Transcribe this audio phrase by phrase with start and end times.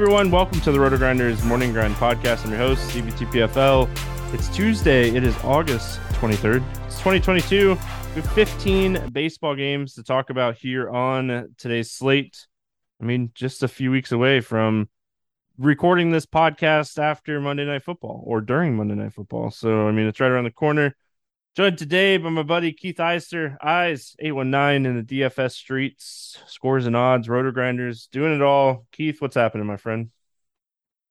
[0.00, 0.30] everyone.
[0.30, 2.44] Welcome to the RotoGrinders Morning Grind Podcast.
[2.44, 3.88] I'm your host, Stevietpfl.
[4.32, 5.10] It's Tuesday.
[5.10, 6.62] It is August 23rd.
[6.86, 7.70] It's 2022.
[7.70, 12.46] We have 15 baseball games to talk about here on today's slate.
[13.02, 14.88] I mean, just a few weeks away from
[15.58, 19.50] recording this podcast after Monday Night Football or during Monday Night Football.
[19.50, 20.94] So, I mean, it's right around the corner.
[21.56, 27.26] Joined today by my buddy Keith Eister, Eys819 in the DFS streets, scores and odds,
[27.26, 28.86] RotoGrinders, doing it all.
[28.92, 30.10] Keith, what's happening, my friend?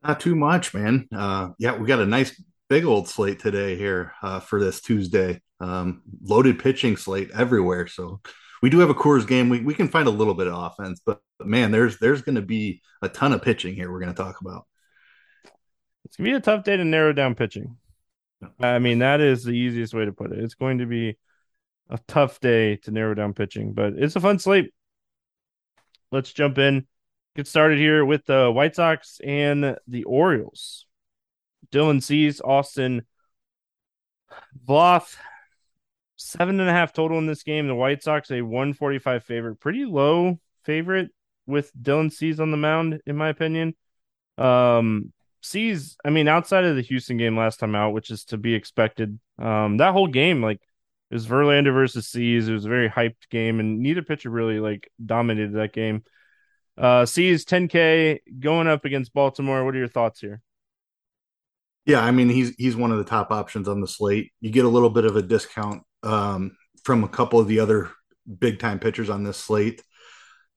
[0.04, 1.08] Not too much, man.
[1.14, 5.42] Uh, yeah, we got a nice big old slate today here uh, for this Tuesday.
[5.60, 7.88] Um, loaded pitching slate everywhere.
[7.88, 8.22] So
[8.62, 9.50] we do have a Coors game.
[9.50, 12.36] We, we can find a little bit of offense, but, but man, there's there's going
[12.36, 13.92] to be a ton of pitching here.
[13.92, 14.66] We're going to talk about.
[16.06, 17.78] It's gonna be a tough day to narrow down pitching.
[18.60, 20.40] I mean, that is the easiest way to put it.
[20.40, 21.18] It's going to be
[21.90, 24.74] a tough day to narrow down pitching, but it's a fun slate.
[26.12, 26.88] Let's jump in.
[27.36, 30.86] Get started here with the White Sox and the Orioles.
[31.72, 33.04] Dylan Cease, Austin
[34.66, 35.16] Voth,
[36.16, 37.68] seven and a half total in this game.
[37.68, 41.12] The White Sox, a 145 favorite, pretty low favorite
[41.46, 43.76] with Dylan Cease on the mound, in my opinion.
[44.38, 45.14] Um,
[45.48, 48.54] Cease, I mean, outside of the Houston game last time out, which is to be
[48.54, 50.62] expected, um, that whole game, like,
[51.10, 52.48] it was Verlander versus Cease.
[52.48, 56.04] It was a very hyped game, and neither pitcher really like dominated that game.
[56.78, 59.64] Uh, Cease 10K going up against Baltimore.
[59.64, 60.42] What are your thoughts here?
[61.86, 64.34] Yeah, I mean he's he's one of the top options on the slate.
[64.42, 67.90] You get a little bit of a discount um, from a couple of the other
[68.40, 69.82] big time pitchers on this slate.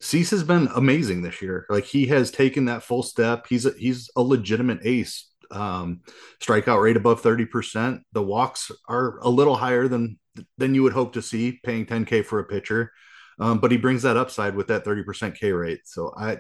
[0.01, 1.67] Cease has been amazing this year.
[1.69, 3.47] Like he has taken that full step.
[3.49, 5.29] He's a, he's a legitimate ace.
[5.51, 6.03] Um,
[6.41, 8.03] strikeout rate above thirty percent.
[8.13, 10.19] The walks are a little higher than
[10.59, 12.93] than you would hope to see, paying ten k for a pitcher.
[13.41, 15.81] Um, but he brings that upside with that thirty percent K rate.
[15.85, 16.39] So I,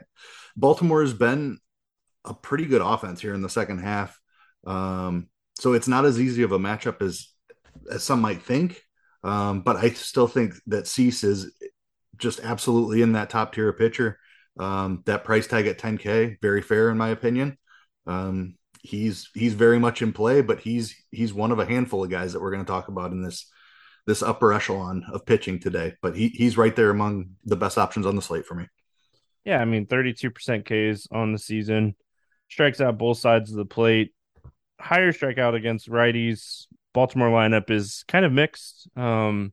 [0.56, 1.58] Baltimore has been
[2.24, 4.18] a pretty good offense here in the second half.
[4.66, 7.26] Um, so it's not as easy of a matchup as
[7.90, 8.82] as some might think.
[9.24, 11.52] Um, but I still think that Cease is
[12.20, 14.19] just absolutely in that top tier of pitcher.
[14.58, 17.58] Um, that price tag at 10k, very fair in my opinion.
[18.06, 22.10] Um, he's he's very much in play, but he's he's one of a handful of
[22.10, 23.50] guys that we're going to talk about in this
[24.06, 25.94] this upper echelon of pitching today.
[26.03, 28.66] But he he's right there among the best options on the slate for me.
[29.44, 31.97] Yeah, I mean, 32% Ks on the season,
[32.50, 34.12] strikes out both sides of the plate,
[34.78, 36.66] higher strikeout against righties.
[36.92, 38.88] Baltimore lineup is kind of mixed.
[38.97, 39.53] Um,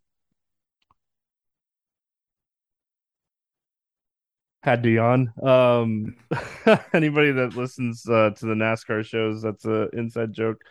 [4.67, 5.33] had to yawn.
[5.41, 6.17] Um,
[6.93, 10.61] anybody that listens uh, to the NASCAR shows, that's an inside joke.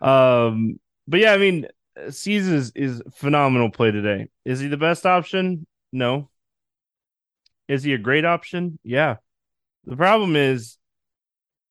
[0.00, 1.68] Um, but yeah, I mean,
[2.10, 4.28] Cease is, is phenomenal play today.
[4.44, 5.68] Is he the best option?
[5.92, 6.30] No.
[7.68, 8.80] Is he a great option?
[8.82, 9.16] Yeah.
[9.84, 10.76] The problem is,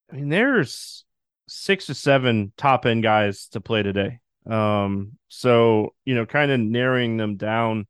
[0.09, 1.03] I mean, there's
[1.49, 4.19] six or seven top end guys to play today.
[4.49, 7.87] Um, so you know, kind of narrowing them down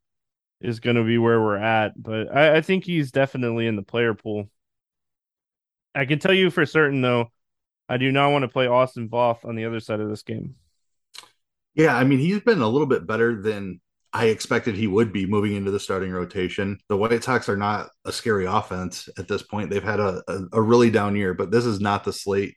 [0.61, 2.01] is going to be where we're at.
[2.01, 4.49] But I, I think he's definitely in the player pool.
[5.93, 7.31] I can tell you for certain, though,
[7.89, 10.55] I do not want to play Austin Voth on the other side of this game.
[11.73, 13.79] Yeah, I mean, he's been a little bit better than
[14.13, 16.79] I expected he would be moving into the starting rotation.
[16.89, 19.69] The White Sox are not a scary offense at this point.
[19.69, 22.55] They've had a, a, a really down year, but this is not the slate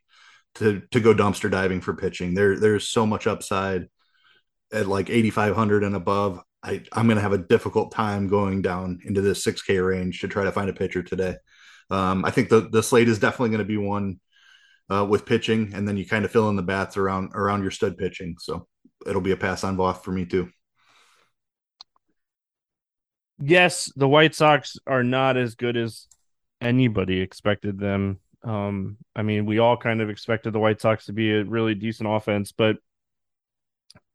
[0.56, 2.34] to to go dumpster diving for pitching.
[2.34, 3.88] There there's so much upside
[4.72, 6.40] at like 8500 and above.
[6.62, 10.28] I, I'm going to have a difficult time going down into this 6K range to
[10.28, 11.36] try to find a pitcher today.
[11.90, 14.20] Um, I think the, the slate is definitely going to be one
[14.90, 17.70] uh, with pitching, and then you kind of fill in the bats around around your
[17.70, 18.36] stud pitching.
[18.38, 18.66] So
[19.06, 20.50] it'll be a pass on Voth for me too.
[23.42, 26.06] Yes, the White Sox are not as good as
[26.60, 28.20] anybody expected them.
[28.42, 31.74] Um, I mean, we all kind of expected the White Sox to be a really
[31.74, 32.76] decent offense, but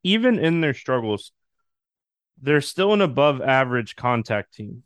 [0.04, 1.32] even in their struggles,
[2.40, 4.82] they're still an above average contact team.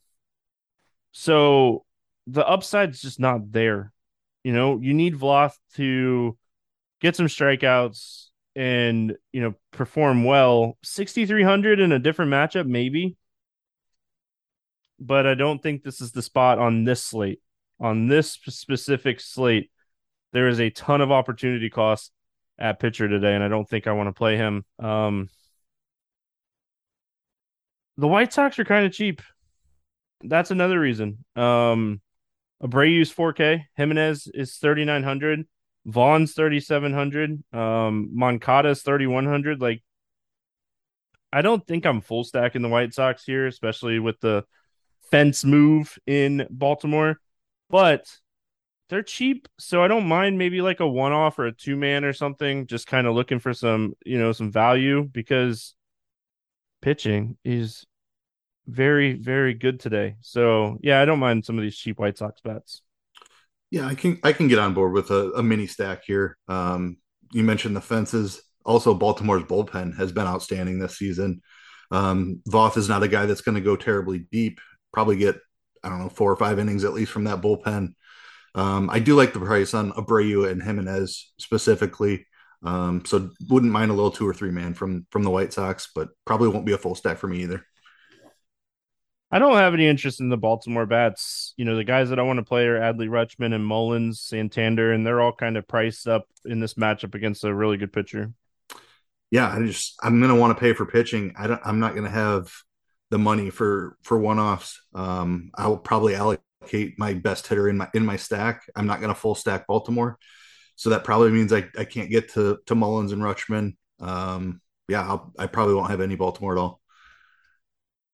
[1.12, 1.85] So
[2.26, 3.93] the upside's just not there.
[4.44, 6.37] You know, you need Voth to
[7.00, 10.79] get some strikeouts and, you know, perform well.
[10.82, 13.17] 6,300 in a different matchup, maybe.
[14.99, 17.41] But I don't think this is the spot on this slate.
[17.81, 19.70] On this specific slate,
[20.32, 22.12] there is a ton of opportunity cost
[22.58, 24.64] at pitcher today, and I don't think I want to play him.
[24.79, 25.31] Um,
[28.00, 29.20] the White Sox are kind of cheap.
[30.23, 31.23] That's another reason.
[31.37, 32.00] Um,
[32.62, 33.64] Abreu's 4K.
[33.76, 35.47] Jimenez is 3,900.
[35.85, 37.43] Vaughn's 3,700.
[37.52, 39.61] Um, Moncada's 3,100.
[39.61, 39.82] Like,
[41.31, 44.44] I don't think I'm full stacking the White Sox here, especially with the
[45.11, 47.20] fence move in Baltimore.
[47.69, 48.11] But
[48.88, 52.05] they're cheap, so I don't mind maybe like a one off or a two man
[52.05, 55.75] or something, just kind of looking for some, you know, some value because
[56.81, 57.87] pitching is
[58.70, 60.17] very, very good today.
[60.20, 62.82] So yeah, I don't mind some of these cheap White Sox bets.
[63.70, 66.37] Yeah, I can I can get on board with a, a mini stack here.
[66.49, 66.96] Um,
[67.32, 68.43] you mentioned the fences.
[68.64, 71.40] Also, Baltimore's bullpen has been outstanding this season.
[71.90, 74.61] Um, Voth is not a guy that's going to go terribly deep.
[74.93, 75.37] Probably get
[75.82, 77.94] I don't know four or five innings at least from that bullpen.
[78.55, 82.26] Um, I do like the price on Abreu and Jimenez specifically.
[82.62, 85.90] Um, so wouldn't mind a little two or three man from from the White Sox,
[85.94, 87.64] but probably won't be a full stack for me either.
[89.32, 91.55] I don't have any interest in the Baltimore bats.
[91.56, 94.93] You know, the guys that I want to play are Adley Rutschman and Mullins, Santander,
[94.93, 98.32] and they're all kind of priced up in this matchup against a really good pitcher.
[99.31, 101.35] Yeah, I just I'm gonna want to pay for pitching.
[101.38, 101.61] I don't.
[101.65, 102.53] I'm not gonna have
[103.11, 104.81] the money for for one offs.
[104.94, 108.62] Um, I'll probably allocate my best hitter in my in my stack.
[108.75, 110.19] I'm not gonna full stack Baltimore,
[110.75, 113.77] so that probably means I, I can't get to to Mullins and Rutschman.
[114.00, 116.80] Um, yeah, I'll, I probably won't have any Baltimore at all.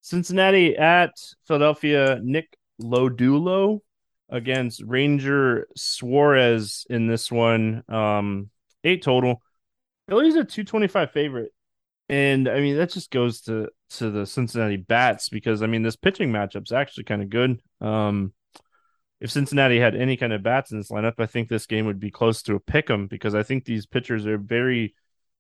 [0.07, 1.11] Cincinnati at
[1.49, 2.21] Philadelphia.
[2.23, 3.81] Nick Lodolo
[4.29, 7.83] against Ranger Suarez in this one.
[7.89, 8.51] Um,
[8.85, 9.43] eight total.
[10.09, 11.53] Philly's a 225 favorite.
[12.09, 13.69] And I mean, that just goes to
[13.99, 17.61] to the Cincinnati bats because I mean, this pitching matchup's actually kind of good.
[17.81, 18.33] Um,
[19.21, 21.99] if Cincinnati had any kind of bats in this lineup, I think this game would
[21.99, 24.95] be close to a pick 'em because I think these pitchers are very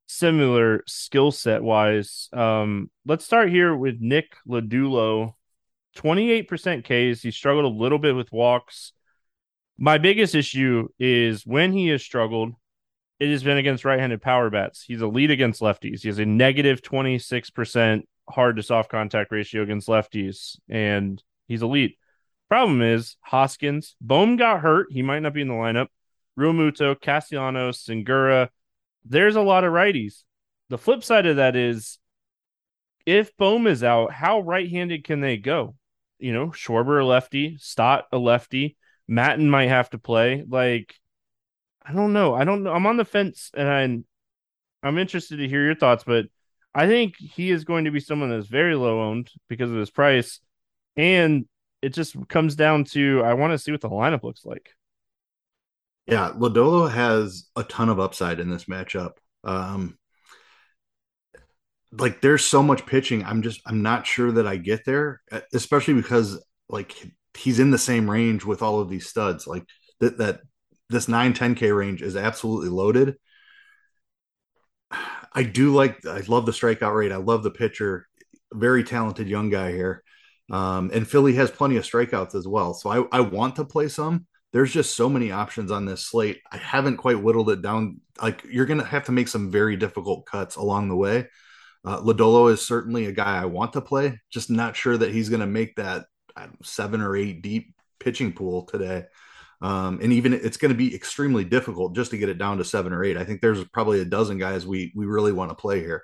[0.06, 2.28] similar skill set wise.
[2.32, 5.34] Um, let's start here with Nick Lodolo.
[5.96, 7.22] 28% Ks.
[7.22, 8.92] He struggled a little bit with walks.
[9.78, 12.54] My biggest issue is when he has struggled,
[13.18, 14.82] it has been against right handed power bats.
[14.82, 16.02] He's a lead against lefties.
[16.02, 21.98] He has a negative 26% hard to soft contact ratio against lefties, and he's elite.
[22.48, 24.88] Problem is, Hoskins, Bohm got hurt.
[24.90, 25.88] He might not be in the lineup.
[26.38, 28.50] Realmuto, Castellanos, Segura,
[29.08, 30.22] there's a lot of righties.
[30.68, 31.98] The flip side of that is
[33.04, 35.76] if Bohm is out, how right handed can they go?
[36.18, 38.76] You know, Schwarber a lefty, Stott a lefty,
[39.08, 40.44] Maton might have to play.
[40.46, 40.94] Like,
[41.84, 42.34] I don't know.
[42.34, 42.72] I don't know.
[42.72, 44.04] I'm on the fence and I'm,
[44.82, 46.26] I'm interested to hear your thoughts, but
[46.74, 49.90] I think he is going to be someone that's very low owned because of his
[49.90, 50.40] price.
[50.96, 51.46] And
[51.80, 54.70] it just comes down to I want to see what the lineup looks like.
[56.06, 59.12] Yeah, Lodolo has a ton of upside in this matchup.
[59.42, 59.98] Um,
[61.92, 63.24] like there's so much pitching.
[63.24, 65.20] I'm just I'm not sure that I get there,
[65.52, 66.94] especially because like
[67.36, 69.46] he's in the same range with all of these studs.
[69.46, 69.64] Like
[70.00, 70.40] that that
[70.90, 73.16] this 9 10k range is absolutely loaded.
[75.32, 77.12] I do like I love the strikeout rate.
[77.12, 78.06] I love the pitcher.
[78.52, 80.02] Very talented young guy here.
[80.50, 82.72] Um, and Philly has plenty of strikeouts as well.
[82.72, 84.26] So I, I want to play some
[84.56, 86.40] there's just so many options on this slate.
[86.50, 88.00] I haven't quite whittled it down.
[88.22, 91.28] Like you're going to have to make some very difficult cuts along the way.
[91.84, 94.18] Uh, Lodolo is certainly a guy I want to play.
[94.30, 96.06] Just not sure that he's going to make that
[96.62, 99.04] seven or eight deep pitching pool today.
[99.60, 102.64] Um, and even it's going to be extremely difficult just to get it down to
[102.64, 103.18] seven or eight.
[103.18, 106.02] I think there's probably a dozen guys we we really want to play here.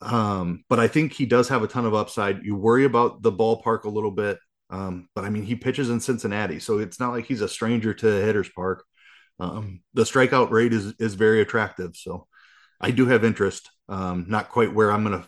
[0.00, 2.42] Um, but I think he does have a ton of upside.
[2.42, 4.38] You worry about the ballpark a little bit.
[4.70, 7.94] Um, but I mean, he pitches in Cincinnati, so it's not like he's a stranger
[7.94, 8.84] to Hitters Park.
[9.40, 12.26] Um, the strikeout rate is is very attractive, so
[12.80, 13.70] I do have interest.
[13.88, 15.26] Um, not quite where I'm gonna,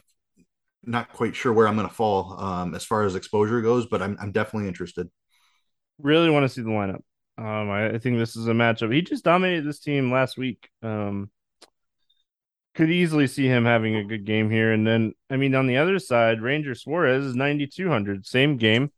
[0.82, 4.16] not quite sure where I'm gonna fall um, as far as exposure goes, but I'm
[4.20, 5.08] I'm definitely interested.
[5.98, 7.02] Really want to see the lineup.
[7.38, 8.92] Um, I, I, think this is a matchup.
[8.92, 10.68] He just dominated this team last week.
[10.82, 11.30] Um,
[12.74, 14.72] could easily see him having a good game here.
[14.72, 18.90] And then, I mean, on the other side, Ranger Suarez is 9,200, same game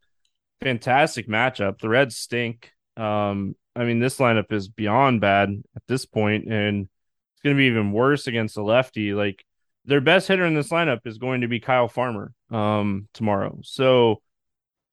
[0.62, 1.80] fantastic matchup.
[1.80, 2.72] The Reds stink.
[2.96, 7.58] Um, I mean, this lineup is beyond bad at this point, and it's going to
[7.58, 9.14] be even worse against a lefty.
[9.14, 9.44] Like
[9.84, 13.58] their best hitter in this lineup is going to be Kyle Farmer um, tomorrow.
[13.62, 14.22] So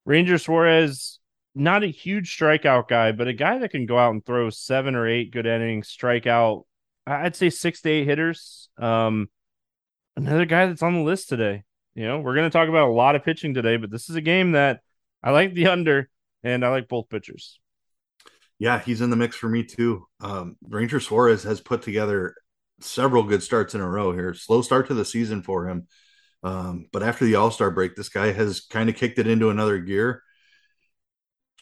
[0.05, 1.19] Ranger Suarez,
[1.55, 4.95] not a huge strikeout guy, but a guy that can go out and throw seven
[4.95, 6.65] or eight good innings, strike out.
[7.05, 8.69] I'd say six to eight hitters.
[8.77, 9.29] Um,
[10.15, 11.63] another guy that's on the list today.
[11.95, 14.15] You know, we're going to talk about a lot of pitching today, but this is
[14.15, 14.81] a game that
[15.23, 16.09] I like the under,
[16.43, 17.59] and I like both pitchers.
[18.57, 20.05] Yeah, he's in the mix for me too.
[20.19, 22.35] Um, Ranger Suarez has put together
[22.81, 24.33] several good starts in a row here.
[24.33, 25.87] Slow start to the season for him.
[26.43, 29.49] Um, but after the All Star break, this guy has kind of kicked it into
[29.49, 30.23] another gear.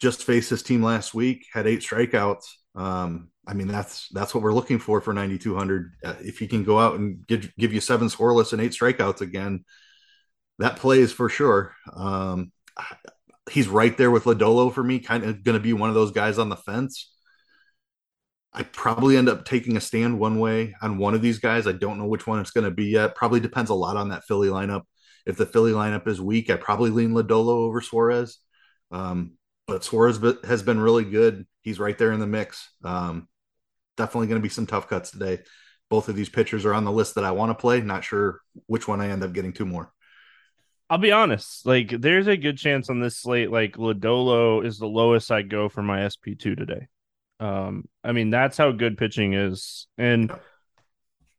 [0.00, 2.44] Just faced his team last week, had eight strikeouts.
[2.74, 5.92] Um, I mean, that's that's what we're looking for for 9,200.
[6.04, 9.20] Uh, if he can go out and give give you seven scoreless and eight strikeouts
[9.20, 9.64] again,
[10.58, 11.74] that plays for sure.
[11.92, 12.52] Um,
[13.50, 16.12] he's right there with Lodolo for me, kind of going to be one of those
[16.12, 17.12] guys on the fence.
[18.52, 21.66] I probably end up taking a stand one way on one of these guys.
[21.66, 23.14] I don't know which one it's going to be yet.
[23.14, 24.82] Probably depends a lot on that Philly lineup.
[25.26, 28.38] If the Philly lineup is weak, I probably lean Lodolo over Suarez.
[28.90, 29.32] Um,
[29.66, 31.46] but Suarez has been really good.
[31.60, 32.70] He's right there in the mix.
[32.82, 33.28] Um,
[33.98, 35.40] definitely going to be some tough cuts today.
[35.90, 37.80] Both of these pitchers are on the list that I want to play.
[37.82, 39.92] Not sure which one I end up getting two more.
[40.90, 41.66] I'll be honest.
[41.66, 43.50] Like, there's a good chance on this slate.
[43.50, 46.88] Like, Lodolo is the lowest I go for my SP two today.
[47.40, 49.86] Um, I mean, that's how good pitching is.
[49.96, 50.32] And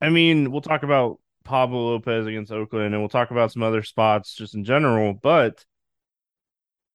[0.02, 3.84] I mean, we'll talk about Pablo Lopez against Oakland and we'll talk about some other
[3.84, 5.66] spots just in general, but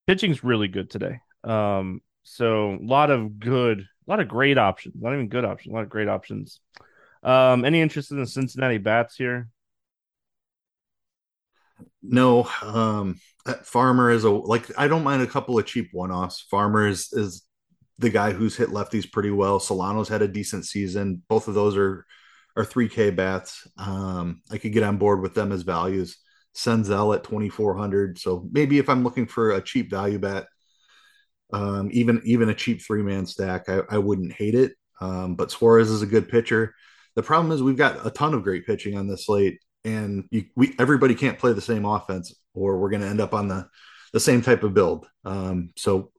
[0.07, 1.21] pitching's really good today.
[1.43, 5.73] Um, so a lot of good, a lot of great options, not even good options,
[5.73, 6.61] a lot of great options.
[7.23, 9.49] Um, any interest in the Cincinnati bats here?
[12.07, 13.19] No, um,
[13.63, 16.47] Farmer is a like I don't mind a couple of cheap one-offs.
[16.51, 17.43] Farmer is is
[17.99, 19.59] the guy who's hit lefties pretty well.
[19.59, 21.23] Solano's had a decent season.
[21.29, 22.05] Both of those are
[22.57, 23.67] are 3K bats.
[23.79, 26.19] Um, I could get on board with them as values.
[26.55, 28.19] Senzel at 2400.
[28.19, 30.47] So maybe if I'm looking for a cheap value bat,
[31.53, 34.73] um, even even a cheap three man stack, I, I, wouldn't hate it.
[35.01, 36.75] Um, but Suarez is a good pitcher.
[37.17, 40.47] The problem is we've got a ton of great pitching on this slate, and you,
[40.57, 43.69] we everybody can't play the same offense, or we're going to end up on the
[44.13, 45.07] the same type of build.
[45.25, 46.13] Um, so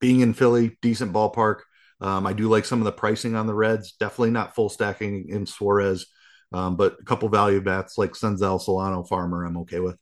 [0.00, 1.60] being in Philly, decent ballpark.
[2.00, 3.92] Um, I do like some of the pricing on the Reds.
[3.92, 6.06] Definitely not full stacking in Suarez,
[6.52, 9.98] um, but a couple value bats like Senzel, Solano, Farmer, I'm okay with.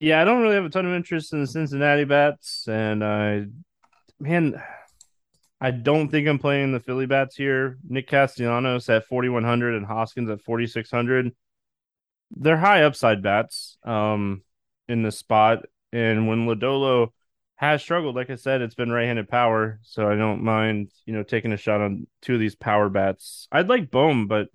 [0.00, 3.44] Yeah, I don't really have a ton of interest in the Cincinnati bats, and I,
[4.18, 4.60] man,
[5.62, 7.78] I don't think I'm playing the Philly bats here.
[7.88, 11.32] Nick Castellanos at 4100 and Hoskins at 4600.
[12.32, 14.42] They're high upside bats um,
[14.88, 15.60] in the spot,
[15.92, 17.12] and when Lodolo
[17.62, 18.16] has struggled.
[18.16, 21.56] Like I said, it's been right-handed power, so I don't mind, you know, taking a
[21.56, 23.46] shot on two of these power bats.
[23.52, 24.48] I'd like Bohm, but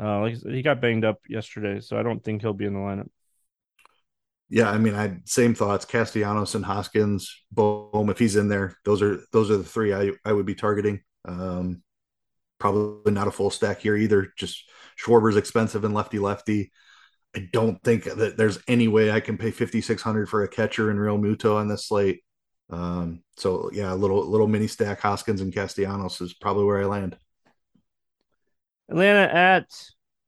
[0.00, 2.78] uh, like he got banged up yesterday, so I don't think he'll be in the
[2.78, 3.08] lineup.
[4.52, 5.86] Yeah, I mean, I same thoughts.
[5.86, 10.10] Castellanos and Hoskins, Bohm, if he's in there, those are those are the three I
[10.26, 11.00] I would be targeting.
[11.24, 11.82] Um,
[12.58, 14.28] probably not a full stack here either.
[14.36, 14.70] Just
[15.02, 16.70] Schwarber's expensive and lefty lefty.
[17.34, 20.98] I don't think that there's any way I can pay 5600 for a catcher in
[20.98, 22.22] Realmuto on this slate.
[22.68, 26.84] Um, so yeah, a little little mini stack Hoskins and Castellanos is probably where I
[26.84, 27.16] land.
[28.90, 29.70] Atlanta at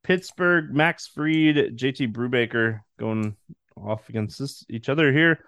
[0.03, 3.35] Pittsburgh, Max Fried, JT Brubaker going
[3.77, 5.39] off against this, each other here.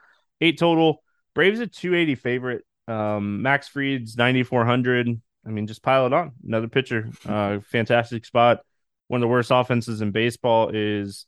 [0.42, 1.04] Eight total.
[1.34, 2.66] Braves a 280 favorite.
[2.88, 5.22] Um, Max Fried's 9,400.
[5.46, 6.34] I mean, just pile it on.
[6.46, 7.10] Another pitcher.
[7.26, 8.60] Uh, fantastic spot.
[9.08, 11.26] One of the worst offenses in baseball is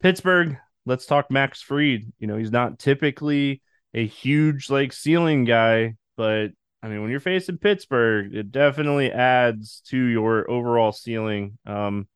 [0.00, 0.56] Pittsburgh.
[0.86, 2.12] Let's talk Max Fried.
[2.18, 3.62] You know, he's not typically
[3.94, 6.48] a huge like ceiling guy, but
[6.82, 11.58] I mean, when you're facing Pittsburgh, it definitely adds to your overall ceiling.
[11.66, 12.08] Um,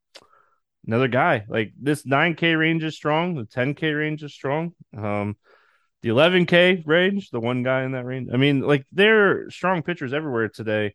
[0.86, 4.72] another guy like this 9K range is strong, the 10K range is strong.
[4.96, 5.36] Um,
[6.02, 8.28] the 11K range, the one guy in that range.
[8.32, 10.94] I mean, like they're strong pitchers everywhere today.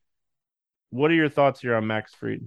[0.92, 2.42] What are your thoughts here on Max Fried?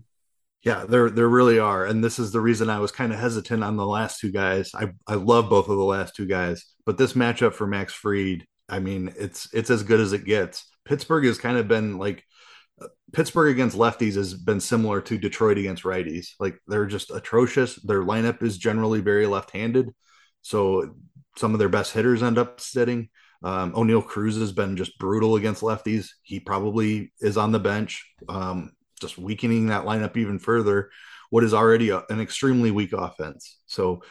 [0.63, 3.65] Yeah, there there really are, and this is the reason I was kind of hesitant
[3.65, 4.71] on the last two guys.
[4.75, 8.47] I I love both of the last two guys, but this matchup for Max Fried,
[8.69, 10.65] I mean, it's it's as good as it gets.
[10.85, 12.25] Pittsburgh has kind of been like
[13.13, 16.29] Pittsburgh against lefties has been similar to Detroit against righties.
[16.41, 17.77] Like they're just atrocious.
[17.77, 19.91] Their lineup is generally very left-handed,
[20.43, 20.95] so
[21.37, 23.09] some of their best hitters end up sitting.
[23.43, 26.11] Um, Oneil Cruz has been just brutal against lefties.
[26.23, 28.07] He probably is on the bench.
[28.29, 30.91] Um, just weakening that lineup even further.
[31.31, 33.59] What is already a, an extremely weak offense.
[33.67, 34.03] So,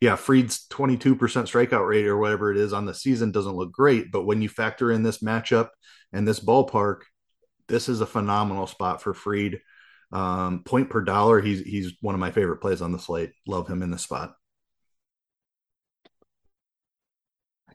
[0.00, 4.10] yeah, Fried's 22% strikeout rate or whatever it is on the season doesn't look great.
[4.10, 5.68] But when you factor in this matchup
[6.12, 7.02] and this ballpark,
[7.70, 9.60] this is a phenomenal spot for Fried.
[10.12, 13.32] Um, point per dollar, he's he's one of my favorite plays on the slate.
[13.46, 14.34] Love him in this spot.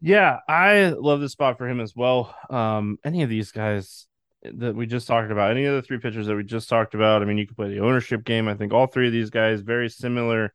[0.01, 2.35] Yeah, I love this spot for him as well.
[2.49, 4.07] Um, any of these guys,
[4.43, 7.21] that we just talked about, any of the three pitchers that we just talked about,
[7.21, 8.47] I mean, you could play the ownership game.
[8.47, 10.53] I think all three of these guys very similar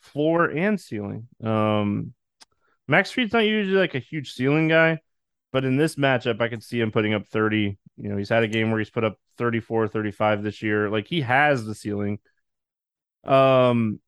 [0.00, 1.28] floor and ceiling.
[1.42, 2.12] Um,
[2.86, 5.00] Max Fried's not usually like a huge ceiling guy,
[5.52, 7.78] but in this matchup, I could see him putting up 30.
[7.96, 10.90] You know, he's had a game where he's put up 34, 35 this year.
[10.90, 12.18] Like he has the ceiling.
[13.24, 14.00] Um,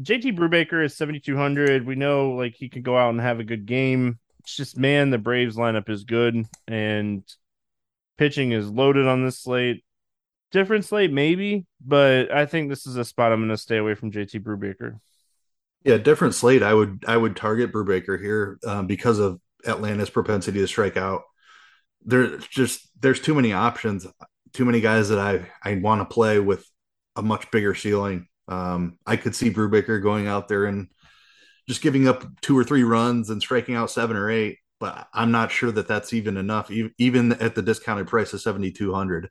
[0.00, 1.86] JT Brubaker is 7,200.
[1.86, 4.18] We know like he can go out and have a good game.
[4.40, 6.44] It's just, man, the Braves lineup is good.
[6.68, 7.22] And
[8.16, 9.84] Pitching is loaded on this slate.
[10.52, 13.94] Different slate, maybe, but I think this is a spot I'm going to stay away
[13.94, 15.00] from JT Brubaker.
[15.82, 16.62] Yeah, different slate.
[16.62, 21.22] I would I would target Brubaker here um, because of Atlanta's propensity to strike out.
[22.04, 24.06] There's just there's too many options.
[24.52, 26.66] too many guys that I I want to play with
[27.16, 28.28] a much bigger ceiling.
[28.48, 30.88] Um, I could see Brubaker going out there and
[31.68, 35.30] just giving up two or three runs and striking out seven or eight, but I'm
[35.30, 39.30] not sure that that's even enough, even at the discounted price of 7,200.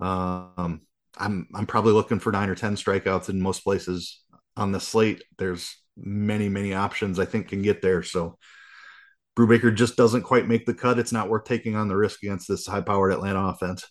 [0.00, 0.82] Um,
[1.18, 4.20] I'm I'm probably looking for nine or ten strikeouts in most places
[4.56, 5.22] on the slate.
[5.38, 8.02] There's many many options I think can get there.
[8.02, 8.38] So
[9.36, 10.98] Brubaker just doesn't quite make the cut.
[10.98, 13.86] It's not worth taking on the risk against this high powered Atlanta offense.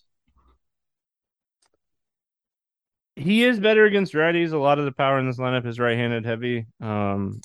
[3.16, 4.54] He is better against righties.
[4.54, 6.68] A lot of the power in this lineup is right handed heavy.
[6.80, 7.42] Um,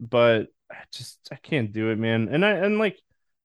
[0.00, 2.28] but I just I can't do it, man.
[2.30, 2.98] And I and like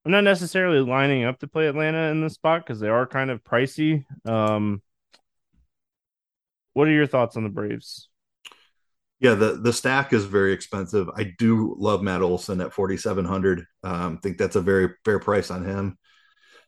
[0.05, 3.31] I'm not necessarily lining up to play Atlanta in this spot because they are kind
[3.31, 4.05] of pricey.
[4.25, 4.81] Um,
[6.73, 8.09] what are your thoughts on the Braves?
[9.23, 11.09] Yeah, the the stack is very expensive.
[11.15, 13.65] I do love Matt Olson at 4700.
[13.81, 15.97] Um, think that's a very fair price on him.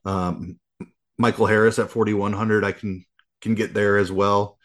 [0.06, 0.58] Um,
[1.18, 3.04] Michael Harris at 4100, I can
[3.42, 4.58] can get there as well.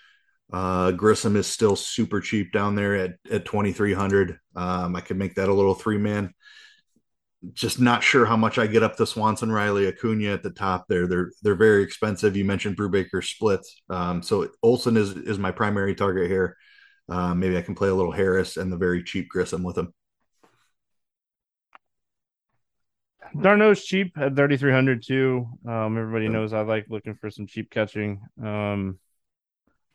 [0.53, 4.39] Uh, Grissom is still super cheap down there at at 2300.
[4.55, 6.33] Um, I could make that a little three man.
[7.55, 10.87] Just not sure how much I get up to Swanson, Riley, Acuna at the top
[10.89, 11.09] there.
[11.09, 12.37] They're they're very expensive.
[12.37, 16.57] You mentioned Brubaker split, um, so Olson is is my primary target here.
[17.09, 19.93] Uh, maybe I can play a little Harris and the very cheap Grissom with him.
[23.39, 25.47] d'Arnaud's cheap at 3,300 too.
[25.67, 28.21] Um, everybody knows I like looking for some cheap catching.
[28.43, 28.99] Um,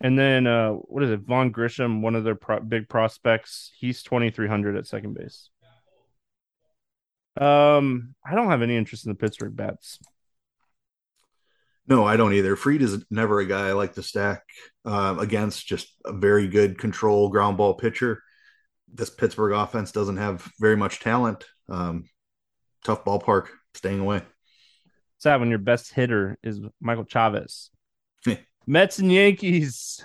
[0.01, 1.21] and then uh, what is it?
[1.21, 3.71] Vaughn Grissom, one of their pro- big prospects.
[3.77, 5.49] He's 2,300 at second base.
[7.37, 9.99] Um, I don't have any interest in the Pittsburgh bats.
[11.87, 12.55] No, I don't either.
[12.55, 14.43] Fried is never a guy I like to stack
[14.85, 15.67] uh, against.
[15.67, 18.23] Just a very good control ground ball pitcher.
[18.91, 21.45] This Pittsburgh offense doesn't have very much talent.
[21.69, 22.05] Um,
[22.83, 24.21] tough ballpark, staying away.
[25.19, 27.69] Sad when your best hitter is Michael Chavis.
[28.67, 30.03] Mets and Yankees.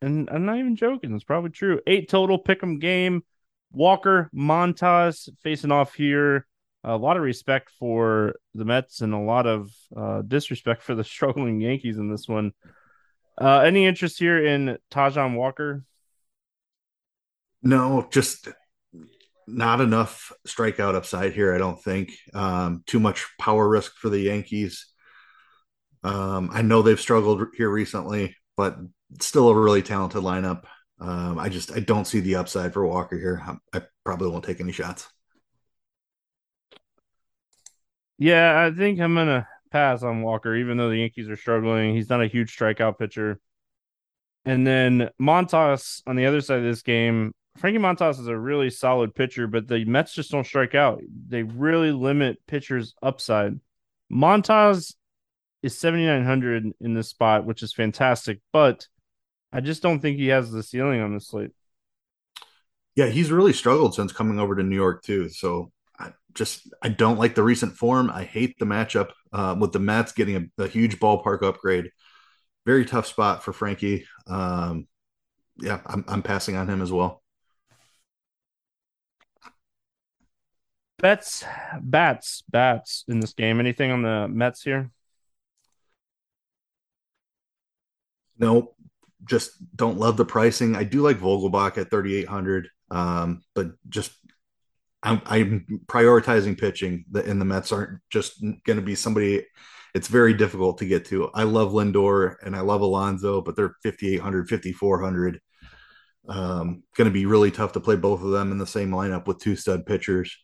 [0.00, 1.14] And I'm not even joking.
[1.14, 1.80] It's probably true.
[1.86, 3.24] Eight total pick 'em game.
[3.72, 6.46] Walker, Montas facing off here
[6.84, 11.04] a lot of respect for the Mets and a lot of uh, disrespect for the
[11.14, 12.52] struggling Yankees in this one.
[13.40, 15.84] Uh, any interest here in Taijuan Walker?
[17.62, 18.48] No, just
[19.46, 21.54] not enough strikeout upside here.
[21.54, 24.86] I don't think um, too much power risk for the Yankees.
[26.02, 28.76] Um, I know they've struggled here recently, but
[29.20, 30.64] still a really talented lineup.
[31.00, 33.42] Um, I just I don't see the upside for Walker here.
[33.46, 35.08] I, I probably won't take any shots.
[38.22, 41.96] Yeah, I think I'm gonna pass on Walker, even though the Yankees are struggling.
[41.96, 43.40] He's not a huge strikeout pitcher.
[44.44, 48.70] And then Montas on the other side of this game, Frankie Montas is a really
[48.70, 51.02] solid pitcher, but the Mets just don't strike out.
[51.28, 53.58] They really limit pitchers' upside.
[54.08, 54.94] Montas
[55.64, 58.86] is 7,900 in this spot, which is fantastic, but
[59.52, 61.50] I just don't think he has the ceiling on the slate.
[62.94, 65.28] Yeah, he's really struggled since coming over to New York too.
[65.28, 65.72] So
[66.34, 68.10] just I don't like the recent form.
[68.10, 71.90] I hate the matchup uh, with the Mets getting a, a, huge ballpark upgrade.
[72.66, 74.06] Very tough spot for Frankie.
[74.26, 74.86] Um,
[75.58, 77.22] yeah, I'm, I'm passing on him as well.
[80.98, 81.44] Bets,
[81.80, 83.58] bats, bats in this game.
[83.58, 84.90] Anything on the Mets here?
[88.38, 88.76] Nope.
[89.24, 90.76] Just don't love the pricing.
[90.76, 94.12] I do like Vogelbach at 3,800, um, but just
[95.02, 99.44] I'm, I'm prioritizing pitching, and the Mets aren't just going to be somebody.
[99.94, 101.30] It's very difficult to get to.
[101.34, 105.40] I love Lindor and I love Alonso, but they're 5,800, 5,400.
[106.28, 109.26] Um, going to be really tough to play both of them in the same lineup
[109.26, 110.34] with two stud pitchers.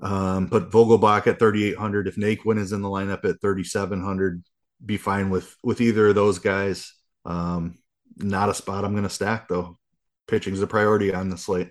[0.00, 2.08] Um, but Vogelbach at 3,800.
[2.08, 4.42] If Naquin is in the lineup at 3,700,
[4.84, 6.94] be fine with with either of those guys.
[7.24, 7.78] Um,
[8.16, 9.78] not a spot I'm going to stack though.
[10.26, 11.70] Pitching is a priority on the slate.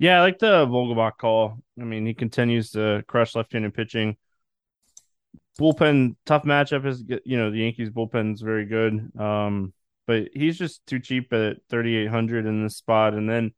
[0.00, 1.62] Yeah, I like the Vogelbach call.
[1.78, 4.16] I mean, he continues to crush left-handed pitching.
[5.60, 9.12] Bullpen tough matchup is you know the Yankees bullpen is very good.
[9.20, 9.74] Um,
[10.06, 13.12] but he's just too cheap at 3800 in this spot.
[13.12, 13.52] And then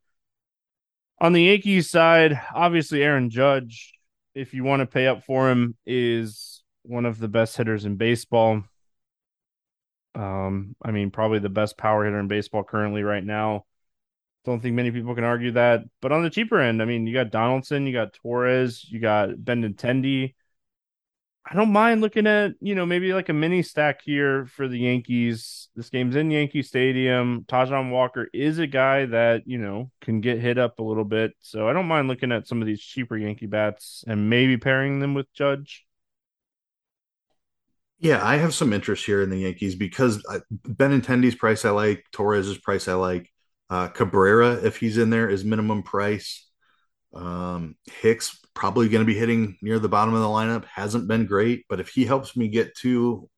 [1.21, 3.93] on the Yankees side, obviously Aaron Judge,
[4.35, 7.95] if you want to pay up for him, is one of the best hitters in
[7.95, 8.65] baseball.
[10.17, 13.65] Um, I mean, probably the best power hitter in baseball currently right now.
[14.45, 15.83] Don't think many people can argue that.
[16.01, 19.31] But on the cheaper end, I mean, you got Donaldson, you got Torres, you got
[19.31, 20.35] Benintendi.
[21.45, 24.79] I don't mind looking at, you know, maybe like a mini stack here for the
[24.79, 25.69] Yankees.
[25.75, 27.45] This game's in Yankee Stadium.
[27.49, 31.33] Taijuan Walker is a guy that, you know, can get hit up a little bit.
[31.41, 35.01] So I don't mind looking at some of these cheaper Yankee bats and maybe pairing
[35.01, 35.85] them with Judge.
[37.99, 42.05] Yeah, I have some interest here in the Yankees because uh, Benintendi's price I like,
[42.13, 43.33] Torres's price I like,
[43.73, 46.47] uh, Cabrera if he's in there is minimum price.
[47.15, 50.67] Um, Hicks probably going to be hitting near the bottom of the lineup.
[50.67, 53.31] Hasn't been great, but if he helps me get to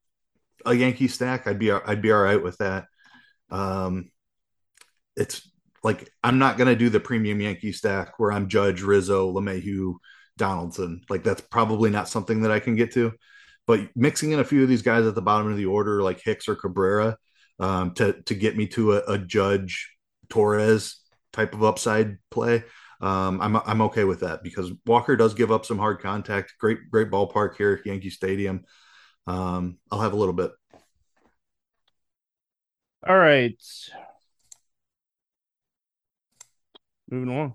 [0.65, 2.87] a Yankee stack, I'd be I'd be all right with that.
[3.49, 4.11] Um,
[5.15, 5.49] it's
[5.85, 9.95] like I'm not going to do the premium Yankee stack where I'm Judge, Rizzo, LeMahieu,
[10.37, 10.99] Donaldson.
[11.09, 13.13] Like that's probably not something that I can get to.
[13.67, 16.19] But mixing in a few of these guys at the bottom of the order, like
[16.21, 17.15] Hicks or Cabrera,
[17.57, 19.94] um, to to get me to a, a Judge
[20.29, 20.97] Torres
[21.33, 22.63] type of upside play,
[23.01, 26.53] um, I'm I'm okay with that because Walker does give up some hard contact.
[26.59, 28.63] Great great ballpark here at Yankee Stadium.
[29.27, 30.51] Um, I'll have a little bit.
[33.07, 33.61] All right.
[37.09, 37.53] Moving on.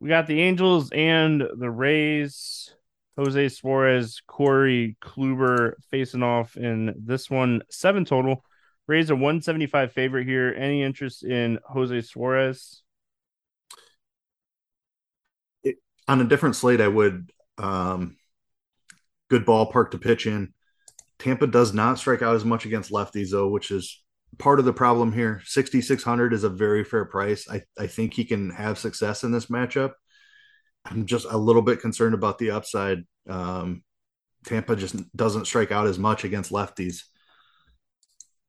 [0.00, 2.74] We got the Angels and the Rays.
[3.16, 7.62] Jose Suarez, Corey Kluber facing off in this one.
[7.70, 8.44] Seven total.
[8.86, 10.54] Rays a 175 favorite here.
[10.56, 12.82] Any interest in Jose Suarez?
[15.64, 17.30] It, on a different slate, I would.
[17.58, 18.16] Um,
[19.28, 20.52] good ballpark to pitch in.
[21.18, 24.02] Tampa does not strike out as much against lefties, though, which is
[24.38, 25.42] part of the problem here.
[25.44, 27.48] 6,600 is a very fair price.
[27.48, 29.92] I, I think he can have success in this matchup.
[30.84, 33.04] I'm just a little bit concerned about the upside.
[33.28, 33.82] Um,
[34.44, 37.02] Tampa just doesn't strike out as much against lefties.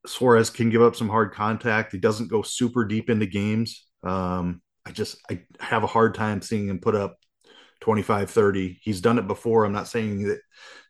[0.08, 1.91] Suarez can give up some hard contact.
[1.91, 3.86] He doesn't go super deep into games.
[4.04, 7.17] Um, I just I have a hard time seeing him put up
[7.82, 8.80] 25 30.
[8.82, 9.65] He's done it before.
[9.65, 10.39] I'm not saying that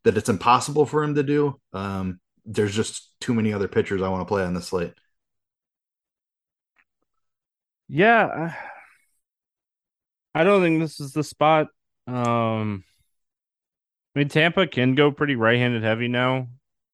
[0.03, 1.59] that it's impossible for him to do.
[1.73, 4.93] Um, there's just too many other pitchers I want to play on the slate.
[7.89, 8.53] Yeah,
[10.35, 11.67] I don't think this is the spot.
[12.05, 12.83] Um,
[14.15, 16.47] I mean, Tampa can go pretty right-handed heavy now,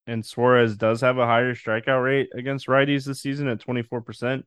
[0.08, 4.44] and Suarez does have a higher strikeout rate against righties this season at 24%.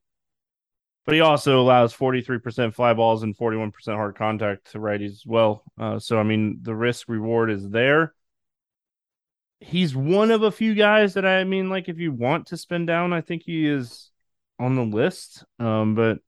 [1.05, 5.63] But he also allows 43% fly balls and 41% hard contact to righties as well.
[5.79, 8.13] Uh, so, I mean, the risk reward is there
[9.61, 12.87] he's one of a few guys that I mean, like if you want to spend
[12.87, 14.11] down, I think he is
[14.59, 15.45] on the list.
[15.59, 16.19] Um, but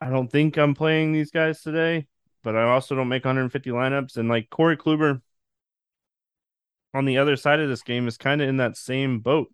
[0.00, 2.06] I don't think I'm playing these guys today.
[2.44, 5.20] But I also don't make 150 lineups, and like Corey Kluber
[6.98, 9.52] on the other side of this game is kind of in that same boat.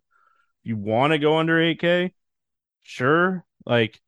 [0.63, 2.11] You want to go under 8K,
[2.83, 3.45] sure.
[3.65, 4.01] Like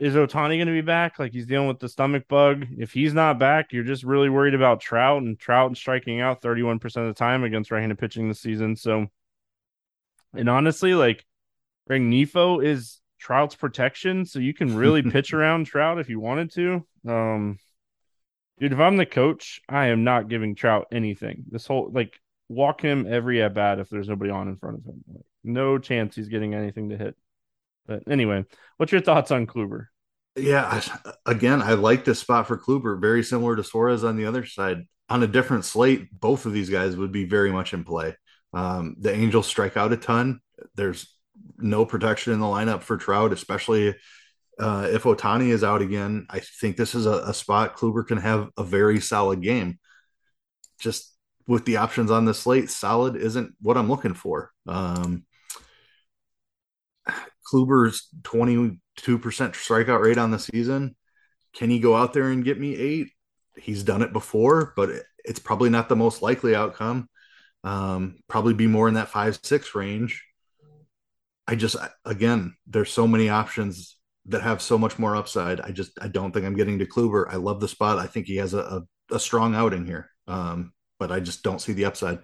[0.00, 1.18] is Ohtani going to be back?
[1.18, 2.66] Like he's dealing with the stomach bug.
[2.78, 6.40] If he's not back, you're just really worried about Trout and Trout and striking out
[6.40, 8.76] 31% of the time against right-handed pitching this season.
[8.76, 9.08] So,
[10.34, 11.26] and honestly, like
[11.88, 16.86] Rengifo is Trout's protection, so you can really pitch around Trout if you wanted to.
[17.06, 17.58] Um,
[18.58, 21.44] dude, if I'm the coach, I am not giving Trout anything.
[21.50, 22.18] This whole like
[22.50, 25.02] walk him every at bat if there's nobody on in front of him.
[25.06, 27.16] Like, no chance he's getting anything to hit.
[27.86, 28.44] But anyway,
[28.76, 29.86] what's your thoughts on Kluber?
[30.36, 30.80] Yeah,
[31.24, 33.00] again, I like this spot for Kluber.
[33.00, 34.86] Very similar to Suarez on the other side.
[35.08, 38.16] On a different slate, both of these guys would be very much in play.
[38.52, 40.40] Um, the Angels strike out a ton.
[40.74, 41.16] There's
[41.58, 43.94] no protection in the lineup for Trout, especially
[44.58, 46.26] uh, if Ohtani is out again.
[46.30, 49.78] I think this is a, a spot Kluber can have a very solid game.
[50.78, 51.09] Just
[51.50, 54.52] with the options on the slate, solid isn't what I'm looking for.
[54.68, 55.24] Um,
[57.52, 60.94] Kluber's 22% strikeout rate on the season.
[61.52, 63.08] Can he go out there and get me eight?
[63.56, 64.90] He's done it before, but
[65.24, 67.08] it's probably not the most likely outcome.
[67.64, 70.24] Um, probably be more in that five, six range.
[71.48, 75.60] I just, again, there's so many options that have so much more upside.
[75.60, 77.26] I just, I don't think I'm getting to Kluber.
[77.28, 77.98] I love the spot.
[77.98, 80.10] I think he has a, a, a strong outing here.
[80.28, 82.20] Um, but I just don't see the upside.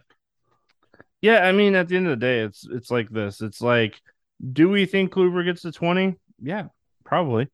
[1.21, 3.41] Yeah, I mean, at the end of the day, it's it's like this.
[3.41, 4.01] It's like
[4.53, 6.15] do we think Kluber gets to 20?
[6.43, 6.67] Yeah,
[7.05, 7.49] probably.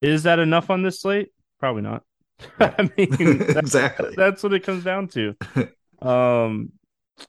[0.00, 1.32] Is that enough on this slate?
[1.58, 2.04] Probably not.
[2.60, 4.14] I mean, that's, exactly.
[4.16, 5.34] That's what it comes down to.
[6.02, 6.72] um,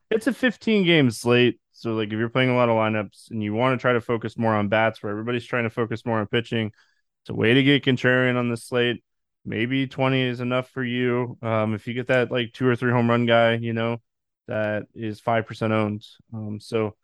[0.09, 1.59] it's a 15 game slate.
[1.73, 4.01] So, like, if you're playing a lot of lineups and you want to try to
[4.01, 7.55] focus more on bats, where everybody's trying to focus more on pitching, it's a way
[7.55, 9.03] to get contrarian on the slate.
[9.45, 11.37] Maybe 20 is enough for you.
[11.41, 14.01] Um, if you get that like two or three home run guy, you know,
[14.47, 16.05] that is 5% owned.
[16.33, 16.95] Um, so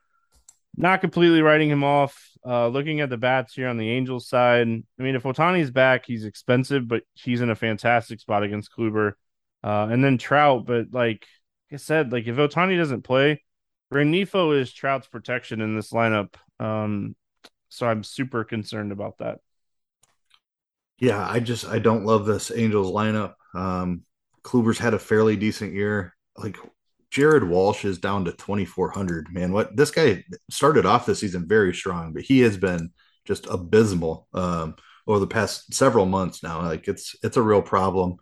[0.76, 2.15] not completely writing him off.
[2.45, 6.06] Uh, looking at the bats here on the Angels side, I mean, if Ohtani's back,
[6.06, 9.13] he's expensive, but he's in a fantastic spot against Kluber.
[9.63, 11.26] Uh, and then Trout, but like
[11.73, 13.43] I said, like if Ohtani doesn't play,
[13.91, 16.36] Rengifo is Trout's protection in this lineup.
[16.60, 17.15] Um,
[17.69, 19.39] so I'm super concerned about that.
[20.99, 23.33] Yeah, I just I don't love this Angels lineup.
[23.53, 24.03] Um,
[24.43, 26.13] Kluber's had a fairly decent year.
[26.36, 26.57] Like
[27.12, 29.31] Jared Walsh is down to 2,400.
[29.31, 32.91] Man, what this guy started off the season very strong, but he has been
[33.25, 36.62] just abysmal um, over the past several months now.
[36.62, 38.17] Like it's it's a real problem.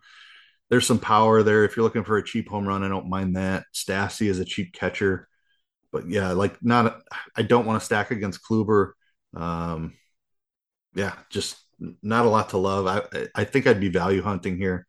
[0.70, 1.64] There's some power there.
[1.64, 3.64] If you're looking for a cheap home run, I don't mind that.
[3.74, 5.28] Stassi is a cheap catcher,
[5.92, 7.02] but yeah, like not.
[7.36, 8.92] I don't want to stack against Kluber.
[9.34, 9.94] Um,
[10.94, 12.86] yeah, just not a lot to love.
[12.86, 14.86] I I think I'd be value hunting here.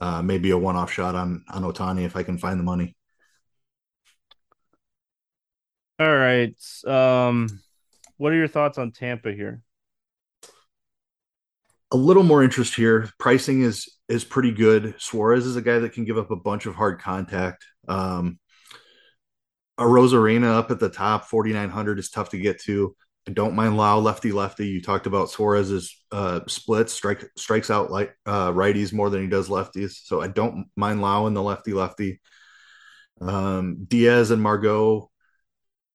[0.00, 2.96] Uh, maybe a one-off shot on on Ohtani if I can find the money.
[5.98, 6.56] All right.
[6.86, 7.60] Um,
[8.16, 9.62] what are your thoughts on Tampa here?
[11.90, 13.10] A little more interest here.
[13.18, 14.94] Pricing is is pretty good.
[14.98, 17.66] Suarez is a guy that can give up a bunch of hard contact.
[17.86, 18.38] Um,
[19.78, 22.94] Arozarena up at the top, 4,900 is tough to get to.
[23.28, 24.66] I don't mind Lowe lefty lefty.
[24.68, 29.28] You talked about Suarez's uh, splits, strike strikes out like uh, righties more than he
[29.28, 29.92] does lefties.
[30.04, 32.20] So I don't mind Lowe in the lefty lefty.
[33.20, 35.10] Um, Diaz and Margot.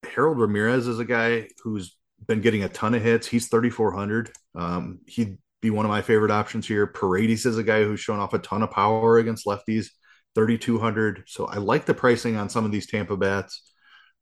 [0.04, 3.28] Harold Ramirez is a guy who's been getting a ton of hits.
[3.28, 4.32] He's 3,400.
[4.54, 6.86] Um, he'd be one of my favorite options here.
[6.86, 9.88] Paredes is a guy who's shown off a ton of power against lefties,
[10.36, 11.24] 3,200.
[11.26, 13.64] So I like the pricing on some of these Tampa bats.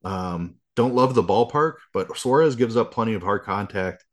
[0.06, 4.06] Um, don't love the ballpark, but Suarez gives up plenty of hard contact.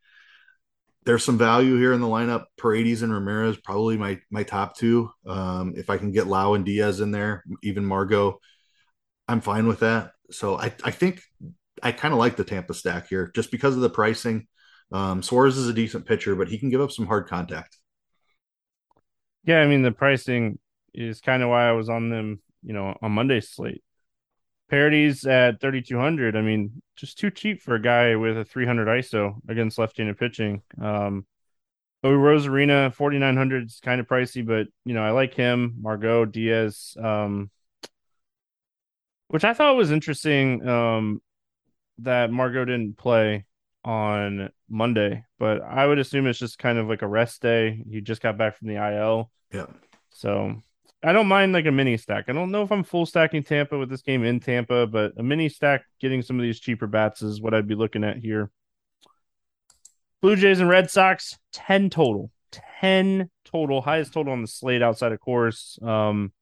[1.05, 2.45] There's some value here in the lineup.
[2.59, 5.11] Paredes and Ramirez probably my my top two.
[5.27, 8.39] Um, if I can get Lowe and Diaz in there, even Margot,
[9.27, 10.13] I'm fine with that.
[10.31, 11.23] So I I think
[11.83, 14.47] I kind of like the Tampa stack here just because of the pricing.
[14.93, 17.79] Um, Suarez is a decent pitcher, but he can give up some hard contact.
[19.45, 20.59] Yeah, I mean the pricing
[20.93, 23.83] is kind of why I was on them, you know, on Monday's slate.
[24.71, 26.37] Paredes at 3,200.
[26.37, 30.63] I mean, just too cheap for a guy with a 300 ISO against left-handed pitching.
[30.81, 31.27] Um,
[32.03, 35.75] but Arozarena 4,900 is kind of pricey, but you know, I like him.
[35.81, 37.51] Margot Diaz, um,
[39.29, 40.67] which I thought was interesting.
[40.67, 41.21] Um,
[41.99, 43.45] that Margot didn't play
[43.85, 47.85] on Monday, but I would assume it's just kind of like a rest day.
[47.91, 49.31] He just got back from the IL.
[49.53, 49.67] Yeah.
[50.11, 50.63] So
[51.03, 52.27] I don't mind like a mini stack.
[52.29, 55.23] I don't know if I'm full stacking Tampa with this game in Tampa, but a
[55.23, 58.51] mini stack getting some of these cheaper bats is what I'd be looking at here.
[60.21, 62.31] Blue Jays and Red Sox, 10 total.
[62.81, 65.83] 10 total, highest total on the slate outside of Coors.
[65.83, 66.33] Um,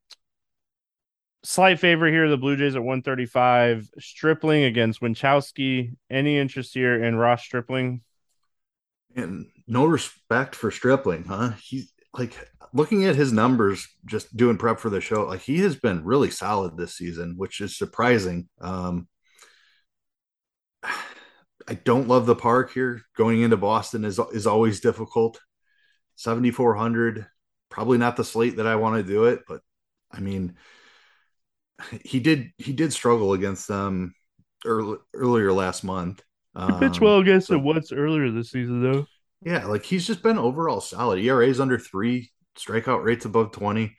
[1.44, 3.88] slight favor here, the Blue Jays at 135.
[4.00, 5.94] Stripling against Winckowski.
[6.10, 8.02] Any interest here in Ross Stripling?
[9.14, 11.52] And no respect for Stripling, huh?
[11.62, 12.34] He's like
[12.72, 15.24] looking at his numbers, just doing prep for the show.
[15.26, 18.48] Like he has been really solid this season, which is surprising.
[18.60, 19.08] Um,
[20.82, 23.02] I don't love the park here.
[23.16, 25.40] Going into Boston is is always difficult.
[26.16, 27.26] 7400
[27.70, 29.60] probably not the slate that I want to do it, but
[30.10, 30.56] I mean,
[32.04, 34.14] he did he did struggle against them
[34.64, 36.22] early, earlier last month.
[36.58, 39.06] He pitched well against them once earlier this season, though.
[39.44, 41.20] Yeah, like he's just been overall solid.
[41.20, 43.96] ERA is under three, strikeout rates above twenty,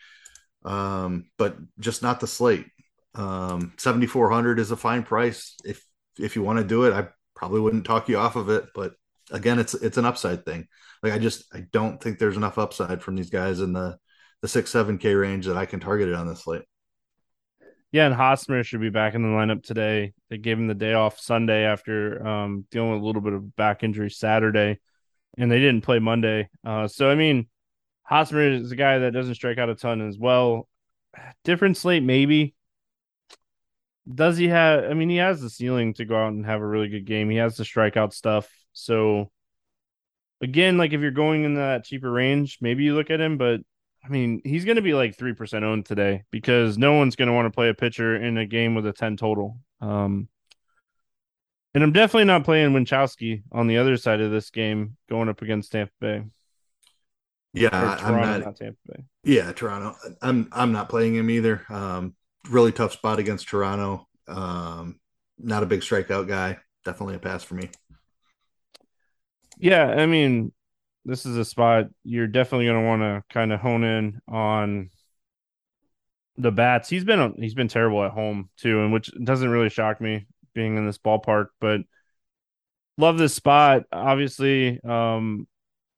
[0.66, 2.68] um, but just not the slate.
[3.16, 5.84] Um, Seventy four hundred is a fine price if
[6.20, 6.94] if you want to do it.
[6.94, 8.94] I probably wouldn't talk you off of it, but
[9.32, 10.68] again, it's it's an upside thing.
[11.02, 13.98] Like I just I don't think there's enough upside from these guys in the
[14.42, 16.64] the six seven K range that I can target it on this slate.
[17.92, 20.14] Yeah, and Hosmer should be back in the lineup today.
[20.30, 23.56] They gave him the day off Sunday after um, dealing with a little bit of
[23.56, 24.80] back injury Saturday,
[25.38, 26.50] and they didn't play Monday.
[26.64, 27.48] Uh, so I mean,
[28.10, 30.68] Hosmer is a guy that doesn't strike out a ton as well.
[31.44, 32.56] Different slate, maybe.
[34.12, 34.86] Does he have?
[34.86, 37.30] I mean, he has the ceiling to go out and have a really good game.
[37.30, 38.50] He has the strikeout stuff.
[38.74, 39.30] So
[40.42, 43.62] again, like if you're going in that cheaper range, maybe you look at him, but
[44.04, 47.34] I mean, he's going to be like 3% owned today because no one's going to
[47.34, 49.60] want to play a pitcher in a game with a 10 total.
[49.82, 50.30] Um,
[51.76, 55.44] and I'm definitely not playing Winckowski on the other side of this game going up
[55.44, 56.24] against Tampa Bay.
[57.54, 59.96] Yeah, Toronto, I'm not, not, Yeah, Toronto.
[60.22, 61.66] I'm I'm not playing him either.
[61.70, 62.16] Um,
[62.50, 64.08] really tough spot against Toronto.
[64.28, 65.00] Um,
[65.40, 66.58] not a big strikeout guy.
[66.86, 67.70] Definitely a pass for me.
[69.58, 70.52] Yeah, I mean,
[71.06, 74.90] this is a spot you're definitely going to want to kind of hone in on
[76.38, 76.88] the bats.
[76.88, 80.78] He's been he's been terrible at home too, and which doesn't really shock me being
[80.78, 81.48] in this ballpark.
[81.60, 81.82] But
[82.98, 83.84] love this spot.
[83.92, 85.48] Obviously, um,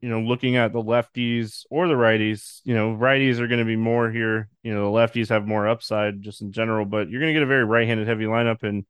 [0.01, 3.65] you know, looking at the lefties or the righties, you know, righties are going to
[3.65, 4.49] be more here.
[4.63, 7.43] You know, the lefties have more upside just in general, but you're going to get
[7.43, 8.63] a very right-handed heavy lineup.
[8.63, 8.85] And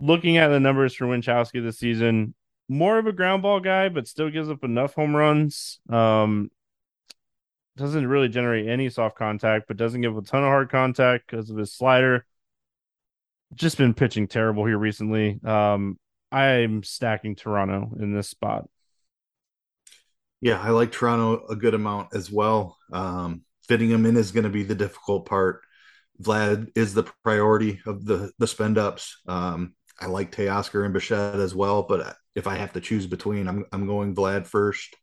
[0.00, 2.34] looking at the numbers for Winckowski this season,
[2.68, 5.80] more of a ground ball guy, but still gives up enough home runs.
[5.90, 6.50] Um,
[7.76, 11.50] doesn't really generate any soft contact, but doesn't give a ton of hard contact because
[11.50, 12.24] of his slider.
[13.54, 15.38] just been pitching terrible here recently.
[15.44, 15.98] Um,
[16.30, 18.68] I'm stacking Toronto in this spot.
[20.42, 22.76] Yeah, I like Toronto a good amount as well.
[22.92, 25.62] Um, fitting him in is going to be the difficult part.
[26.20, 29.16] Vlad is the priority of the the spend ups.
[29.26, 33.48] Um, I like Teoscar and Bichette as well, but if I have to choose between,
[33.48, 34.96] I'm I'm going Vlad first.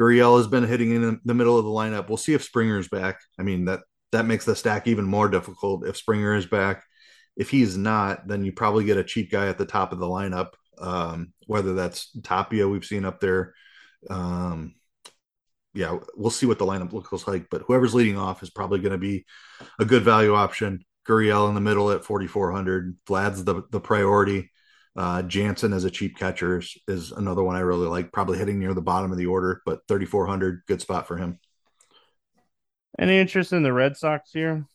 [0.00, 2.08] Gurriel has been hitting in the middle of the lineup.
[2.08, 3.20] We'll see if Springer's back.
[3.38, 6.82] I mean that that makes the stack even more difficult if Springer is back.
[7.36, 10.06] If he's not, then you probably get a cheap guy at the top of the
[10.06, 10.50] lineup.
[10.78, 13.54] Um, whether that's Tapia we've seen up there.
[14.10, 14.74] Um,
[15.74, 17.46] yeah, we'll see what the lineup looks like.
[17.50, 19.24] But whoever's leading off is probably going to be
[19.78, 20.84] a good value option.
[21.06, 22.96] Gurriel in the middle at 4,400.
[23.06, 24.50] Vlad's the, the priority.
[24.94, 28.58] Uh, Jansen as a cheap catcher is, is, another one I really like, probably hitting
[28.58, 31.38] near the bottom of the order, but 3,400, good spot for him.
[32.98, 34.66] Any interest in the Red Sox here?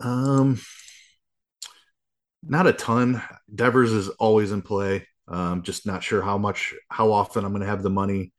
[0.00, 0.60] Um,
[2.42, 3.22] not a ton.
[3.52, 5.06] Devers is always in play.
[5.28, 8.32] Um, just not sure how much, how often I'm going to have the money.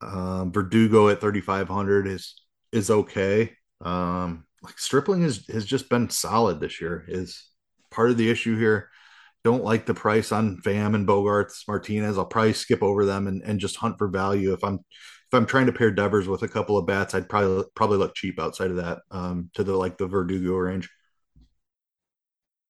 [0.00, 2.34] Um, Verdugo at 3,500 is
[2.72, 3.52] is okay.
[3.82, 7.04] Um, like Stripling has has just been solid this year.
[7.06, 7.48] Is
[7.90, 8.88] part of the issue here.
[9.44, 12.16] Don't like the price on Pham and Bogaerts, Martinez.
[12.16, 14.52] I'll probably skip over them and, and just hunt for value.
[14.52, 17.64] If I'm if I'm trying to pair Devers with a couple of bats, I'd probably
[17.74, 20.88] probably look cheap outside of that um, to the like the Verdugo range.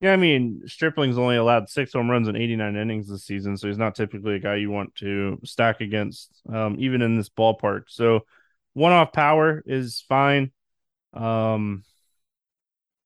[0.02, 3.68] Yeah, I mean, Stripling's only allowed six home runs in 89 innings this season, so
[3.68, 7.84] he's not typically a guy you want to stack against, um, even in this ballpark.
[7.86, 8.26] So,
[8.72, 10.50] one off power is fine.
[11.12, 11.84] Um,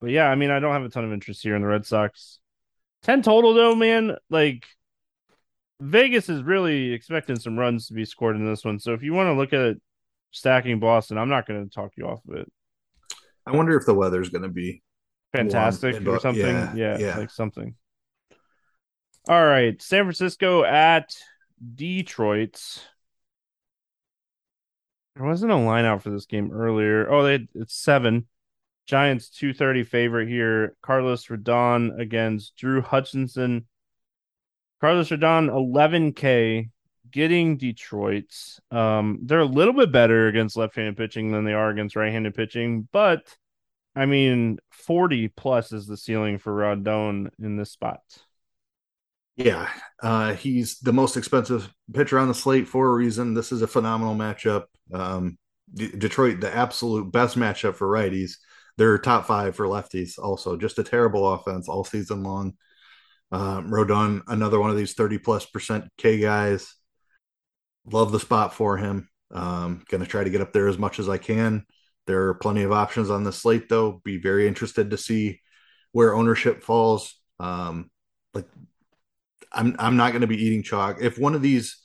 [0.01, 1.85] but yeah, I mean, I don't have a ton of interest here in the Red
[1.85, 2.39] Sox.
[3.03, 4.17] 10 total, though, man.
[4.31, 4.65] Like,
[5.81, 8.79] Vegas is really expecting some runs to be scored in this one.
[8.81, 9.77] So, if you want to look at
[10.31, 12.51] stacking Boston, I'm not going to talk you off of it.
[13.45, 14.83] I wonder if the weather's going to be
[15.37, 16.44] fantastic or something.
[16.44, 17.75] Yeah, yeah, yeah, like something.
[19.29, 21.16] All right, San Francisco at
[21.75, 22.61] Detroit.
[25.16, 27.11] There wasn't a line out for this game earlier.
[27.11, 28.27] Oh, they it's seven.
[28.87, 30.77] Giants two thirty favorite here.
[30.83, 33.66] Carlos Rodon against Drew Hutchison.
[34.81, 36.68] Carlos Rodon eleven K,
[37.11, 38.31] getting Detroit.
[38.70, 42.87] Um, they're a little bit better against left-handed pitching than they are against right-handed pitching,
[42.92, 43.37] but
[43.97, 48.01] I mean, 40 plus is the ceiling for Rodon in this spot.
[49.37, 49.69] Yeah,
[50.03, 53.35] uh, he's the most expensive pitcher on the slate for a reason.
[53.35, 54.65] This is a phenomenal matchup.
[54.93, 55.39] Um,
[55.73, 58.33] D- Detroit, the absolute best matchup for righties.
[58.79, 60.19] They're top five for lefties.
[60.19, 62.55] Also, just a terrible offense all season long.
[63.33, 66.75] Um, Rodon, another one of these 30 plus percent K guys.
[67.91, 69.09] Love the spot for him.
[69.31, 71.65] Um, going to try to get up there as much as I can.
[72.07, 74.01] There are plenty of options on the slate, though.
[74.05, 75.40] Be very interested to see
[75.92, 77.19] where ownership falls.
[77.40, 77.90] Um,
[78.35, 78.47] like,
[79.53, 80.99] I'm I'm not going to be eating chalk.
[81.01, 81.83] If one of these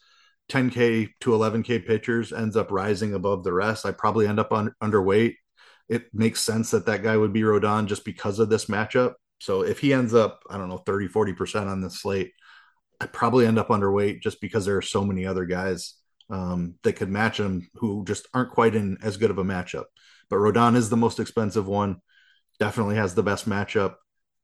[0.49, 4.73] 10k to 11k pitchers ends up rising above the rest, I probably end up on
[4.83, 5.35] underweight.
[5.89, 9.13] It makes sense that that guy would be Rodon just because of this matchup.
[9.39, 12.31] So if he ends up, I don't know, 30, 40% on the slate,
[12.99, 15.95] I probably end up underweight just because there are so many other guys
[16.29, 19.85] um, that could match him who just aren't quite in as good of a matchup.
[20.31, 21.97] But Rodon is the most expensive one.
[22.57, 23.95] Definitely has the best matchup.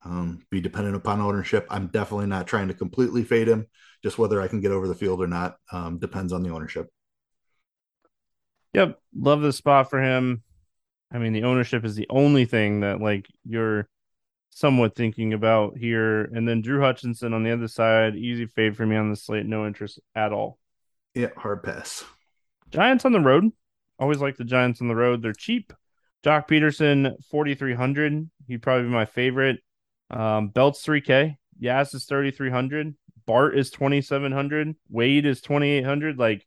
[0.03, 1.65] Um, be dependent upon ownership.
[1.69, 3.65] I'm definitely not trying to completely fade him.
[4.03, 6.89] Just whether I can get over the field or not um, depends on the ownership.
[8.73, 10.43] Yep, love the spot for him.
[11.11, 13.87] I mean, the ownership is the only thing that like you're
[14.49, 16.23] somewhat thinking about here.
[16.23, 19.45] And then Drew Hutchison on the other side, easy fade for me on the slate,
[19.45, 20.59] no interest at all.
[21.15, 22.03] Yeah, hard pass.
[22.71, 23.51] Giants on the road.
[23.99, 25.21] Always like the Giants on the road.
[25.21, 25.73] They're cheap.
[26.23, 28.29] Joc Pederson, 4,300.
[28.47, 29.59] He'd probably be my favorite.
[30.09, 31.37] Um, Belt's 3K.
[31.61, 32.95] Yaz is 3,300.
[33.25, 34.75] Bart is 2,700.
[34.89, 36.17] Wade is 2,800.
[36.17, 36.45] Like,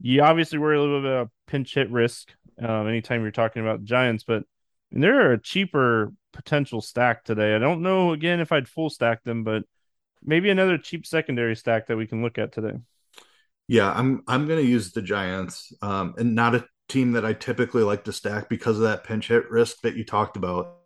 [0.00, 2.28] you obviously worry a little bit about pinch hit risk
[2.58, 4.44] um, anytime you're talking about Giants, but
[4.90, 7.54] they're a cheaper potential stack today.
[7.54, 9.64] I don't know, again, if I'd full stack them, but
[10.22, 12.78] maybe another cheap secondary stack that we can look at today.
[13.68, 17.32] Yeah, I'm I'm going to use the Giants, um, and not a team that I
[17.32, 20.76] typically like to stack because of that pinch hit risk that you talked about.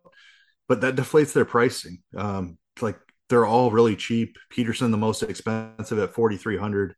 [0.69, 1.99] But that deflates their pricing.
[2.17, 2.99] Um, like
[3.29, 4.37] they're all really cheap.
[4.53, 6.95] Pederson the most expensive at forty three hundred.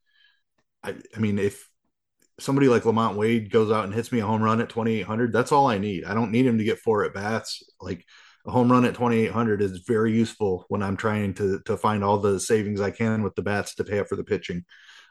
[0.82, 1.66] I, I mean, if
[2.38, 5.06] somebody like LaMonte Wade goes out and hits me a home run at twenty eight
[5.06, 6.04] hundred, that's all I need.
[6.04, 7.62] I don't need him to get four at bats.
[7.80, 8.04] Like
[8.46, 12.18] a home run at 2800 is very useful when I'm trying to to find all
[12.18, 14.64] the savings I can with the bats to pay up for the pitching.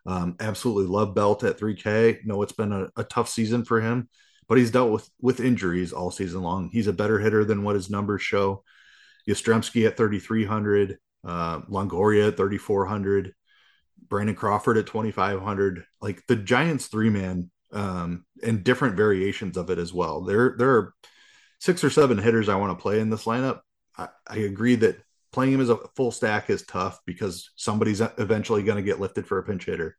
[0.10, 2.26] Um, absolutely love Belt at 3K.
[2.26, 4.10] No, it's been a, a, tough season for him,
[4.48, 6.72] but he's dealt with with injuries all season long.
[6.74, 8.64] He's a better hitter than what his numbers show.
[9.30, 13.36] Yastrzemski at 3,300, uh, Longoria at 3,400,
[14.08, 15.86] Brandon Crawford at 2,500.
[16.02, 20.22] Like the Giants three man um, and different variations of it as well.
[20.22, 20.94] There, there are
[21.60, 23.60] six or seven hitters I want to play in this lineup.
[23.96, 28.64] I, I agree that playing him as a full stack is tough because somebody's eventually
[28.64, 29.96] going to get lifted for a pinch hitter.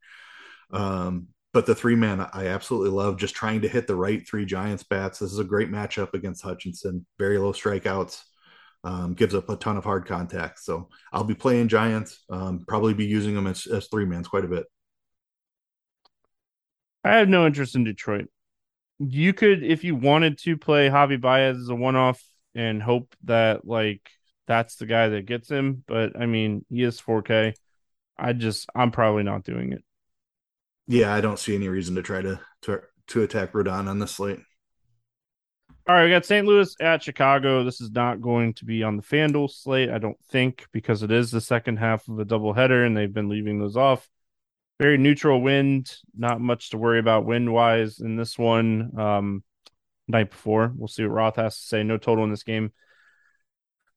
[0.72, 4.44] Um, but the three man I absolutely love just trying to hit the right three
[4.44, 5.18] Giants bats.
[5.18, 7.06] This is a great matchup against Hutchison.
[7.18, 8.22] Very low strikeouts,
[8.84, 10.60] um, gives up a ton of hard contact.
[10.60, 12.22] So I'll be playing Giants.
[12.30, 14.66] Um, probably be using them as, as three mans quite a bit.
[17.02, 18.28] I have no interest in Detroit.
[18.98, 22.22] You could, if you wanted to, play Javi Baez as a one off
[22.54, 24.08] and hope that like
[24.50, 25.84] that's the guy that gets him.
[25.86, 27.54] But I mean, he is 4K.
[28.18, 29.84] I just, I'm probably not doing it.
[30.88, 34.10] Yeah, I don't see any reason to try to to, to attack Rodon on this
[34.10, 34.40] slate.
[35.88, 36.46] All right, we got St.
[36.46, 37.62] Louis at Chicago.
[37.62, 41.10] This is not going to be on the FanDuel slate, I don't think, because it
[41.10, 44.08] is the second half of a doubleheader and they've been leaving those off.
[44.80, 48.98] Very neutral wind, not much to worry about wind wise in this one.
[48.98, 49.44] Um,
[50.08, 51.82] night before, we'll see what Roth has to say.
[51.82, 52.72] No total in this game.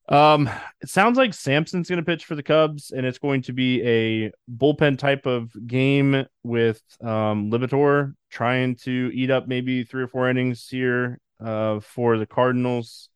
[0.10, 0.50] Um,
[0.82, 3.82] it sounds like Sampson's going to pitch for the Cubs, and it's going to be
[3.84, 10.08] a bullpen type of game with um Liberatore trying to eat up maybe three or
[10.08, 13.10] four innings here uh for the Cardinals.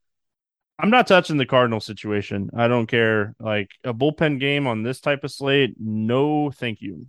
[0.79, 2.51] I'm not touching the Cardinal situation.
[2.55, 3.35] I don't care.
[3.39, 7.07] Like a bullpen game on this type of slate, no, thank you.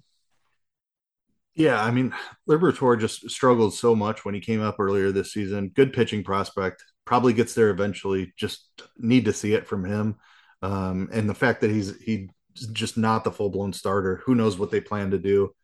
[1.55, 2.15] Yeah, I mean,
[2.49, 5.71] Liberatore just struggled so much when he came up earlier this season.
[5.75, 8.35] Good pitching prospect, probably gets there eventually.
[8.37, 10.17] Just need to see it from him.
[10.61, 12.29] Um, and the fact that he's he's
[12.71, 14.21] just not the full blown starter.
[14.27, 15.55] Who knows what they plan to do?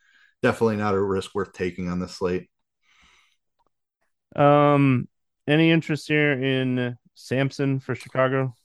[0.41, 2.49] Definitely not a risk worth taking on the slate.
[4.35, 5.07] Um,
[5.47, 8.57] any interest here in Sampson for Chicago?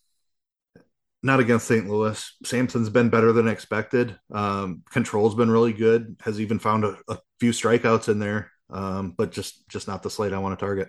[1.21, 1.85] Not against St.
[1.85, 2.33] Louis.
[2.45, 4.17] Sampson's been better than expected.
[4.31, 6.15] Um, control's been really good.
[6.21, 10.09] Has even found a, a few strikeouts in there, um, but just just not the
[10.09, 10.87] slate I want to target.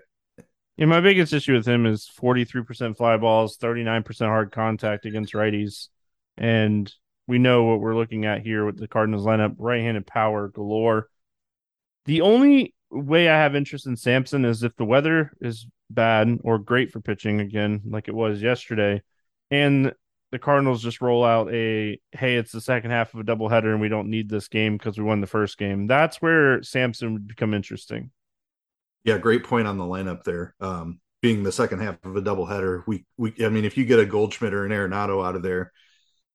[0.76, 5.88] Yeah, my biggest issue with him is 43% fly balls, 39% hard contact against righties.
[6.38, 6.92] And
[7.26, 11.08] we know what we're looking at here with the Cardinals lineup right handed power galore.
[12.06, 16.58] The only way I have interest in Sampson is if the weather is bad or
[16.58, 19.02] great for pitching again, like it was yesterday,
[19.50, 19.92] and
[20.32, 23.80] the Cardinals just roll out a hey, it's the second half of a doubleheader and
[23.80, 25.86] we don't need this game because we won the first game.
[25.86, 28.10] That's where Sampson would become interesting.
[29.04, 30.54] Yeah, great point on the lineup there.
[30.60, 33.98] Um, being the second half of a doubleheader, we we I mean, if you get
[33.98, 35.72] a Goldschmidt or an Arenado out of there,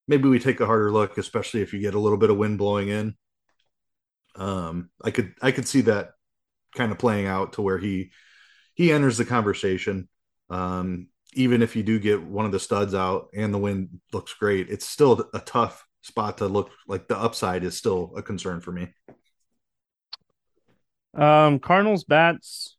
[0.08, 2.58] maybe we take a harder look, especially if you get a little bit of wind
[2.58, 3.16] blowing in.
[4.36, 6.10] Um, I could I could see that
[6.74, 8.12] kind of playing out to where he
[8.74, 10.08] he enters the conversation.
[10.50, 14.34] Um, even if you do get one of the studs out and the wind looks
[14.34, 18.60] great, it's still a tough spot to look like the upside is still a concern
[18.60, 18.94] for me.
[21.16, 22.76] Um, Cardinals bats,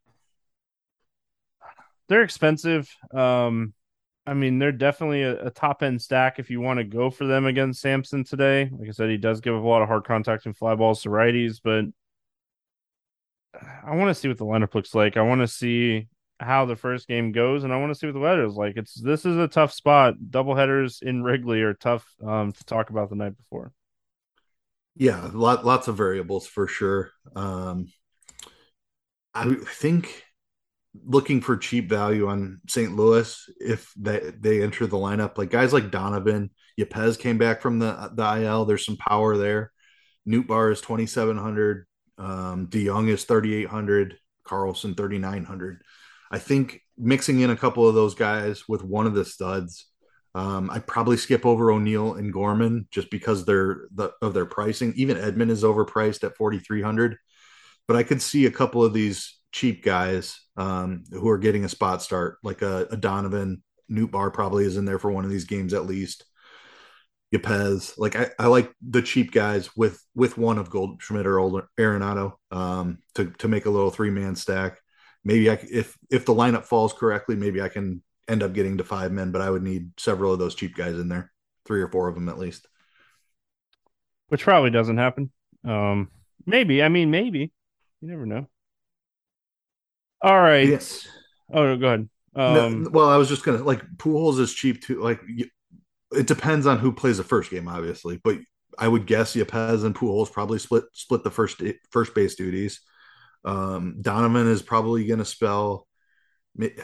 [2.07, 2.93] they're expensive.
[3.13, 3.73] Um,
[4.25, 7.25] I mean, they're definitely a, a top end stack if you want to go for
[7.25, 8.69] them against Sampson today.
[8.71, 11.01] Like I said, he does give up a lot of hard contact and fly balls
[11.03, 11.85] to righties, but
[13.85, 15.17] I want to see what the lineup looks like.
[15.17, 16.07] I want to see
[16.39, 18.77] how the first game goes, and I want to see what the weather is like.
[18.77, 20.15] It's this is a tough spot.
[20.29, 23.71] Double headers in Wrigley are tough um, to talk about the night before.
[24.95, 27.11] Yeah, lot, lots of variables for sure.
[27.35, 27.87] Um,
[29.37, 30.23] I think
[31.05, 32.95] looking for cheap value on St.
[32.95, 37.79] Louis if they they enter the lineup, like guys like Donovan, Yepez came back from
[37.79, 38.65] the the IL.
[38.65, 39.71] There's some power there.
[40.27, 41.85] Nootbaar is 2,700.
[42.17, 44.17] Um, DeJong is 3,800.
[44.43, 45.81] Carlson 3,900.
[46.31, 49.85] I think mixing in a couple of those guys with one of the studs.
[50.35, 54.93] Um, I probably skip over O'Neill and Gorman just because they're the, of their pricing.
[54.95, 57.17] Even Edman is overpriced at 4,300
[57.87, 61.69] but I could see a couple of these cheap guys um, who are getting a
[61.69, 63.63] spot start, like a, a Donovan.
[63.89, 66.25] Nootbaar probably is in there for one of these games at least.
[67.33, 72.33] Yepez, like I, I like the cheap guys with with one of Goldschmidt or Arenado
[72.51, 74.79] um, to to make a little three man stack.
[75.25, 78.83] Maybe I if if the lineup falls correctly, maybe I can end up getting to
[78.83, 81.31] five men, but I would need several of those cheap guys in there,
[81.65, 82.67] three or four of them at least.
[84.27, 85.31] Which probably doesn't happen.
[85.65, 86.09] Um,
[86.45, 86.83] maybe.
[86.83, 87.51] I mean, maybe.
[88.01, 88.47] You never know.
[90.21, 90.67] All right.
[90.67, 91.07] Yes.
[91.51, 92.09] Oh, go ahead.
[92.35, 95.01] Um, no, well, I was just gonna like Pujols is cheap too.
[95.01, 95.21] Like,
[96.11, 98.37] it depends on who plays the first game, obviously, but
[98.77, 102.79] I would guess Yepez and Pujols probably split split the first first base duties.
[103.43, 105.87] Um, Donovan is probably going to spell.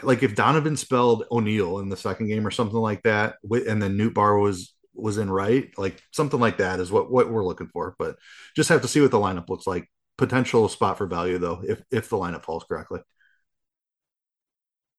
[0.03, 3.97] like if Donovan spelled O'Neill in the second game or something like that, and then
[3.97, 7.95] Nootbaar was was in right, like something like that is what what we're looking for.
[7.99, 8.17] But
[8.55, 9.89] just have to see what the lineup looks like.
[10.17, 13.01] Potential spot for value though, if if the lineup falls correctly.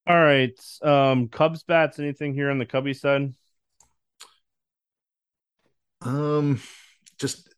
[0.07, 1.99] All right, um, Cubs bats.
[1.99, 3.33] Anything here on the Cubby side?
[6.03, 6.61] Um,
[7.19, 7.49] just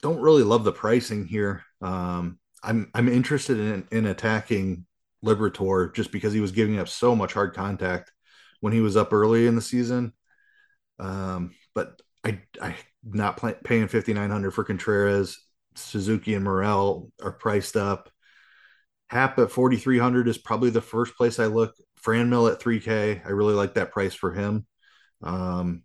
[0.00, 1.64] don't really love the pricing here.
[1.80, 4.86] Um, I'm I'm interested in in attacking
[5.24, 8.12] Liberatore just because he was giving up so much hard contact
[8.60, 10.12] when he was up early in the season.
[10.98, 15.38] Um, but I I not play, paying 5900 for Contreras.
[15.74, 18.10] Suzuki and Morel are priced up.
[19.08, 21.74] Hap at 4300 is probably the first place I look.
[22.02, 23.24] Franmil at 3K.
[23.24, 24.66] I really like that price for him.
[25.22, 25.84] Um,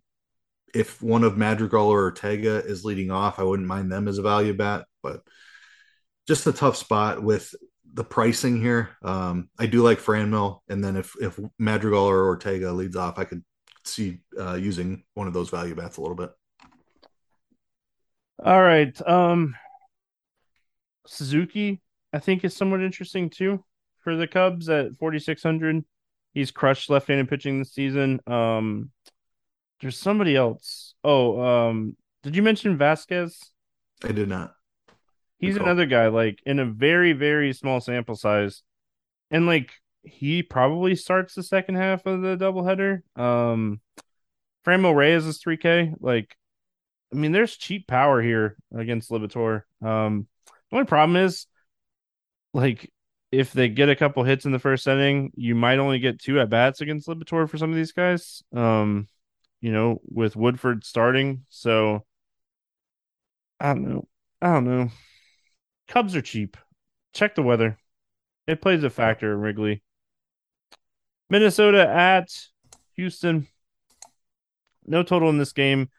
[0.74, 4.22] if one of Madrigal or Ortega is leading off, I wouldn't mind them as a
[4.22, 5.22] value bet, but
[6.26, 7.54] just a tough spot with
[7.94, 8.90] the pricing here.
[9.02, 13.24] Um, I do like Franmil, and then if if Madrigal or Ortega leads off, I
[13.24, 13.42] could
[13.84, 16.30] see uh, using one of those value bets a little bit.
[18.44, 19.56] All right, um,
[21.08, 21.80] Suzuki,
[22.12, 23.64] I think is somewhat interesting too
[24.00, 25.84] for the Cubs at forty six hundred.
[26.34, 28.20] He's crushed left-handed pitching this season.
[28.26, 28.90] Um,
[29.80, 30.94] there's somebody else.
[31.02, 33.40] Oh, um, did you mention Vasquez?
[34.04, 34.52] I did not.
[35.38, 38.62] He's another guy, like in a very, very small sample size.
[39.30, 43.02] And like he probably starts the second half of the doubleheader.
[43.20, 43.80] Um
[44.68, 45.94] Franmil Reyes is 3K.
[46.00, 46.36] Like,
[47.12, 49.62] I mean, there's cheap power here against Liberatore.
[49.82, 50.26] Um,
[50.70, 51.46] the only problem is
[52.54, 52.90] like
[53.30, 56.40] if they get a couple hits in the first inning, you might only get two
[56.40, 58.42] at bats against Liberatore for some of these guys.
[58.54, 59.06] Um,
[59.60, 61.44] you know, with Woodford starting.
[61.48, 62.04] So
[63.60, 64.08] I don't know.
[64.40, 64.90] I don't know.
[65.88, 66.56] Cubs are cheap.
[67.12, 67.78] Check the weather.
[68.46, 69.82] It plays a factor in Wrigley.
[71.28, 72.28] Minnesota at
[72.96, 73.46] Houston.
[74.86, 75.90] No total in this game.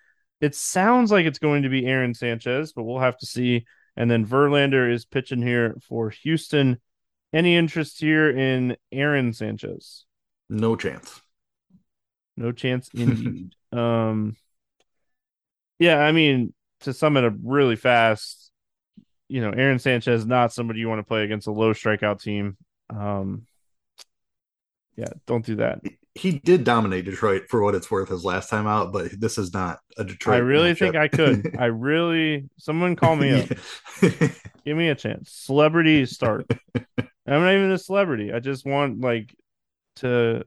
[0.41, 3.65] It sounds like it's going to be Aaron Sanchez, but we'll have to see.
[3.95, 6.79] And then Verlander is pitching here for Houston.
[7.33, 10.05] Any interest here in Aaron Sanchez?
[10.49, 11.21] No chance.
[12.35, 13.53] No chance indeed.
[13.71, 14.35] um
[15.79, 18.51] yeah, I mean, to sum it up really fast,
[19.29, 22.57] you know, Aaron Sanchez not somebody you want to play against a low strikeout team.
[22.89, 23.45] Um,
[24.95, 25.81] yeah, don't do that.
[26.19, 29.53] He did dominate Detroit for what it's worth his last time out, but this is
[29.53, 30.35] not a Detroit.
[30.35, 31.55] I really think I could.
[31.59, 33.49] I really, someone call me up.
[34.65, 35.31] Give me a chance.
[35.31, 36.45] Celebrity start.
[36.75, 38.33] I'm not even a celebrity.
[38.33, 39.33] I just want like
[39.97, 40.43] to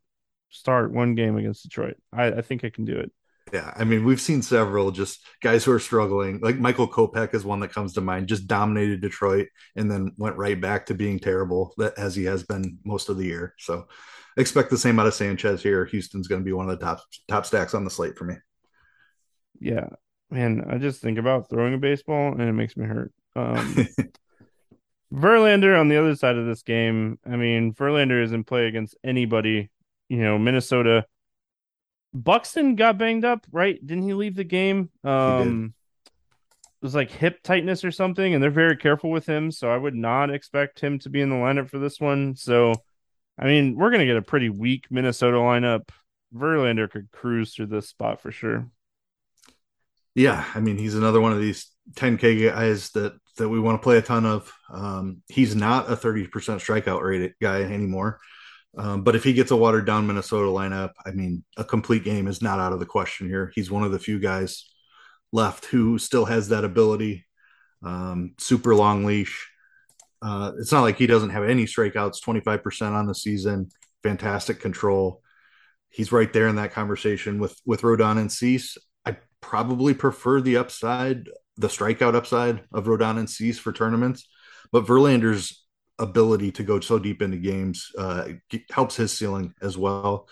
[0.51, 1.97] start one game against Detroit.
[2.13, 3.11] I, I think I can do it.
[3.53, 6.41] Yeah, I mean, we've seen several just guys who are struggling.
[6.41, 8.29] Like Michael Kopech is one that comes to mind.
[8.29, 12.43] Just dominated Detroit and then went right back to being terrible, that as he has
[12.43, 13.55] been most of the year.
[13.59, 13.89] So,
[14.37, 15.85] expect the same out of Sanchez here.
[15.87, 18.35] Houston's going to be one of the top top stacks on the slate for me.
[19.61, 19.89] Yeah,
[20.31, 23.13] man, I just think about throwing a baseball and it makes me hurt.
[23.37, 23.87] Um,
[25.15, 27.19] Verlander on the other side of this game.
[27.27, 29.71] I mean, Verlander is in play against anybody.
[30.09, 31.07] You know, Minnesota
[32.15, 33.85] Buxton got banged up, right?
[33.85, 34.91] Didn't he leave the game?
[35.03, 35.75] Um,
[36.05, 39.51] it was like hip tightness or something, and they're very careful with him.
[39.51, 42.37] So I would not expect him to be in the lineup for this one.
[42.37, 42.75] So,
[43.39, 45.89] I mean, we're gonna get a pretty weak Minnesota lineup.
[46.35, 48.69] Verlander could cruise through this spot for sure.
[50.15, 53.83] Yeah, I mean, he's another one of these 10K guys that that we want to
[53.83, 54.53] play a ton of.
[54.71, 58.21] Um, he's not a 30% strikeout rate guy anymore.
[58.77, 62.27] Um, but if he gets a watered down Minnesota lineup, I mean, a complete game
[62.27, 63.53] is not out of the question here.
[63.55, 64.71] He's one of the few guys
[65.33, 67.27] left who still has that ability.
[67.83, 69.49] Um, super long leash.
[70.23, 73.69] Uh, it's not like he doesn't have any strikeouts, 25% on the season,
[74.03, 75.21] fantastic control.
[75.91, 78.79] He's right there in that conversation with with Rodon and Cease.
[79.05, 84.27] I probably prefer the upside, the strikeout upside of Rodon and Cease for tournaments,
[84.71, 85.65] but Verlander's
[85.99, 88.29] ability to go so deep into games uh,
[88.71, 90.29] helps his ceiling as well.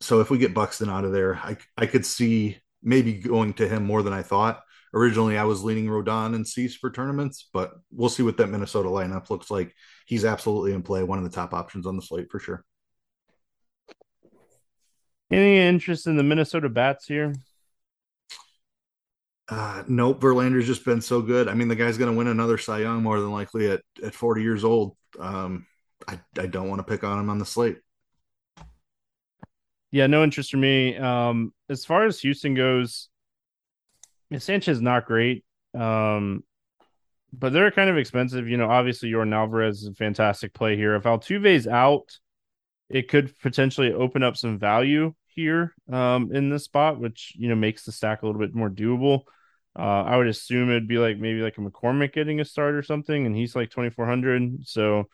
[0.00, 3.68] So if we get Buxton out of there, I I could see maybe going to
[3.68, 4.62] him more than I thought.
[4.94, 8.88] Originally, I was leaning Rodon and Cease for tournaments, but we'll see what that Minnesota
[8.88, 9.74] lineup looks like.
[10.06, 12.64] He's absolutely in play, one of the top options on the slate for sure.
[15.30, 17.34] Any interest in the Minnesota Bats here?
[19.48, 21.48] Uh, nope, Verlander's just been so good.
[21.48, 24.14] I mean, the guy's going to win another Cy Young more than likely at, at
[24.14, 24.96] 40 years old.
[25.18, 25.66] Um,
[26.06, 27.78] I, I don't want to pick on him on the slate.
[29.90, 30.96] Yeah, no interest for me.
[30.96, 33.08] Um, as far as Houston goes,
[34.36, 35.44] Sanchez not great.
[35.78, 36.42] Um,
[37.32, 38.48] but they're kind of expensive.
[38.48, 40.94] You know, obviously, Yordan Alvarez is a fantastic play here.
[40.94, 42.18] If Altuve's out,
[42.88, 47.54] it could potentially open up some value here um, in this spot, which you know
[47.54, 49.22] makes the stack a little bit more doable.
[49.78, 52.82] Uh, I would assume it'd be like maybe like a McCormick getting a start or
[52.82, 54.66] something, and he's like 2400.
[54.66, 55.08] So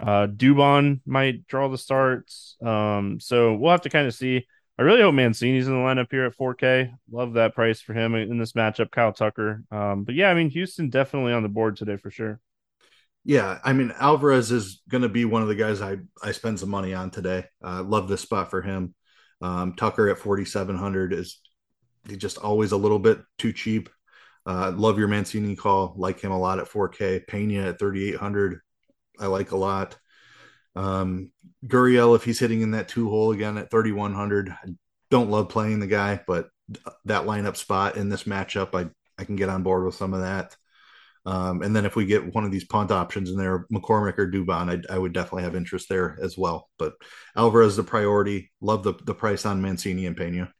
[0.00, 2.56] uh, Dubon might draw the starts.
[2.62, 4.46] Um, so we'll have to kind of see.
[4.76, 6.92] I really hope Mancini's in the lineup here at 4K.
[7.10, 9.62] Love that price for him in this matchup, Kyle Tucker.
[9.70, 12.40] Um, but yeah, I mean Houston definitely on the board today for sure.
[13.24, 16.58] Yeah, I mean Alvarez is going to be one of the guys I I spend
[16.58, 17.44] some money on today.
[17.64, 18.94] Uh, love this spot for him.
[19.40, 21.38] Um, Tucker at 4700 is
[22.16, 23.88] just always a little bit too cheap.
[24.44, 25.94] Uh, love your Mancini call.
[25.96, 27.26] Like him a lot at 4K.
[27.26, 28.60] Pena at 3800.
[29.20, 29.96] I like a lot.
[30.76, 31.30] Um,
[31.66, 34.68] Gurriel, if he's hitting in that two hole again at 3100, I
[35.10, 36.48] don't love playing the guy, but
[37.04, 40.20] that lineup spot in this matchup, I I can get on board with some of
[40.20, 40.56] that.
[41.26, 44.30] Um, and then if we get one of these punt options in there, McCormick or
[44.30, 46.68] Dubon, I, I would definitely have interest there as well.
[46.78, 46.94] But
[47.34, 48.50] Alvarez the priority.
[48.60, 50.52] Love the, the price on Mancini and Pena.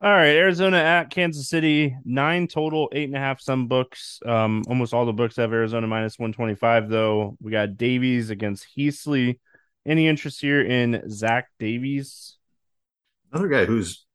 [0.00, 3.40] All right, Arizona at Kansas City, nine total, eight and a half.
[3.40, 6.88] Some books, um, almost all the books have Arizona minus one twenty five.
[6.88, 9.40] Though we got Davies against Heasley.
[9.84, 12.36] Any interest here in Zach Davies?
[13.32, 14.06] Another guy who's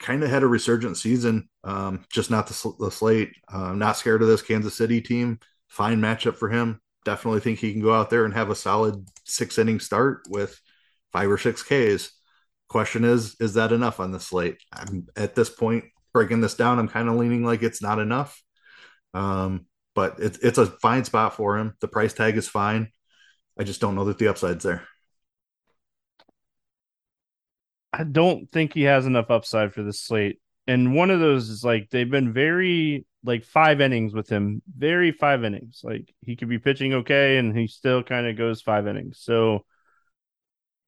[0.00, 3.30] kind of had a resurgent season, um, just not the, sl- the slate.
[3.52, 5.38] Uh, not scared of this Kansas City team.
[5.68, 6.80] Fine matchup for him.
[7.04, 10.60] Definitely think he can go out there and have a solid six inning start with
[11.12, 12.10] five or six Ks.
[12.68, 14.58] Question is, is that enough on the slate?
[14.72, 16.78] I'm at this point breaking this down.
[16.78, 18.42] I'm kind of leaning like it's not enough.
[19.14, 21.74] Um, but it's it's a fine spot for him.
[21.80, 22.90] The price tag is fine.
[23.58, 24.86] I just don't know that the upside's there.
[27.92, 30.40] I don't think he has enough upside for this slate.
[30.66, 35.10] And one of those is like they've been very like five innings with him, very
[35.10, 35.80] five innings.
[35.82, 39.18] Like he could be pitching okay and he still kind of goes five innings.
[39.20, 39.64] So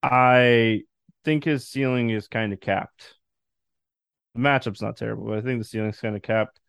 [0.03, 0.83] I
[1.23, 3.15] think his ceiling is kind of capped.
[4.35, 6.59] The matchup's not terrible, but I think the ceiling's kind of capped.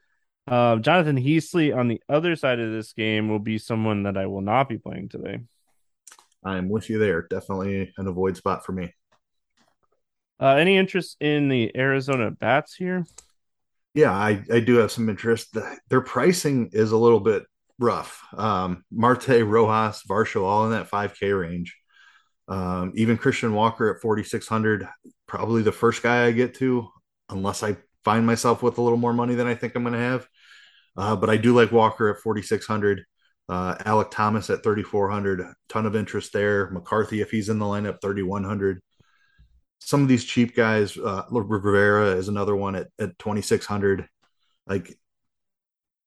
[0.49, 4.27] Uh, Jonathan Heasley on the other side of this game will be someone that I
[4.27, 5.41] will not be playing today.
[6.45, 7.23] I'm with you there.
[7.23, 8.93] Definitely an avoid spot for me.
[10.41, 13.07] Uh, any interest in the Arizona bats here?
[13.95, 15.53] Yeah, I, I do have some interest.
[15.53, 17.45] The, their pricing is a little bit
[17.79, 18.23] rough.
[18.37, 21.77] Um, Marte, Rojas, Varsho, all in that 5K range.
[22.49, 24.89] Um, even Christian Walker at 4,600,
[25.27, 26.89] probably the first guy I get to,
[27.29, 29.99] unless I find myself with a little more money than I think I'm going to
[29.99, 30.29] have.
[30.97, 33.05] Uh, but I do like Walker at 4,600.
[33.49, 35.47] Uh, Alek Thomas at 3,400.
[35.69, 36.71] Ton of interest there.
[36.71, 38.81] McCarthy, if he's in the lineup, 3,100
[39.85, 44.09] some of these cheap guys, uh, Rivera is another one at, at 2,600.
[44.67, 44.97] Like,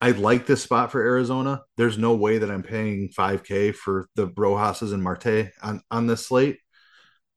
[0.06, 1.64] I like this spot for Arizona.
[1.78, 6.28] There's no way that I'm paying 5K for the Rojas's and Marte on, on this
[6.28, 6.60] slate,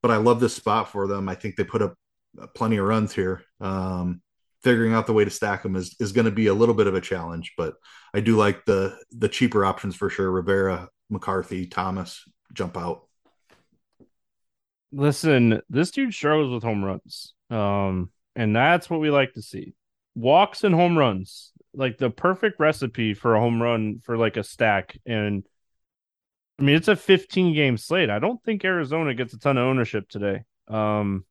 [0.02, 1.30] but I love this spot for them.
[1.30, 1.94] I think they put up
[2.54, 3.42] plenty of runs here.
[3.58, 4.20] Um,
[4.62, 6.86] figuring out the way to stack them is, is going to be a little bit
[6.86, 7.72] of a challenge, but
[8.12, 10.30] I do like the the cheaper options for sure.
[10.30, 13.06] Rivera, McCarthy, Thomas jump out.
[14.92, 17.32] Listen, this dude struggles with home runs.
[17.48, 19.72] Um, and that's what we like to see.
[20.14, 21.52] Walks and home runs.
[21.74, 24.98] Like the perfect recipe for a home run for like a stack.
[25.06, 25.46] And
[26.58, 28.10] I mean, it's a 15 game slate.
[28.10, 30.44] I don't think Arizona gets a ton of ownership today.
[30.66, 31.24] Um,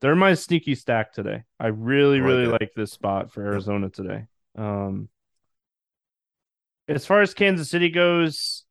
[0.00, 1.44] they're my sneaky stack today.
[1.58, 2.60] I really, really it.
[2.60, 4.26] like this spot for Arizona today.
[4.56, 5.08] Um,
[6.88, 8.64] as far as Kansas City goes,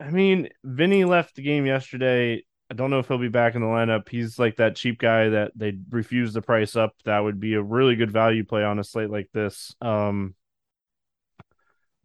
[0.00, 2.44] I mean, Vinny left the game yesterday.
[2.72, 4.08] I don't know if he'll be back in the lineup.
[4.08, 6.94] He's like that cheap guy that they refuse to price up.
[7.04, 9.76] That would be a really good value play on a slate like this.
[9.82, 10.34] Um,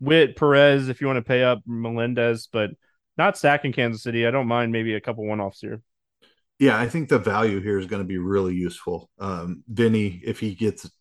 [0.02, 2.72] Witt, Perez, if you want to pay up Melendez, but
[3.18, 4.28] not stacking Kansas City.
[4.28, 5.82] I don't mind maybe a couple one offs here.
[6.60, 9.10] Yeah, I think the value here is going to be really useful.
[9.20, 10.92] Um, Vinny, if he gets,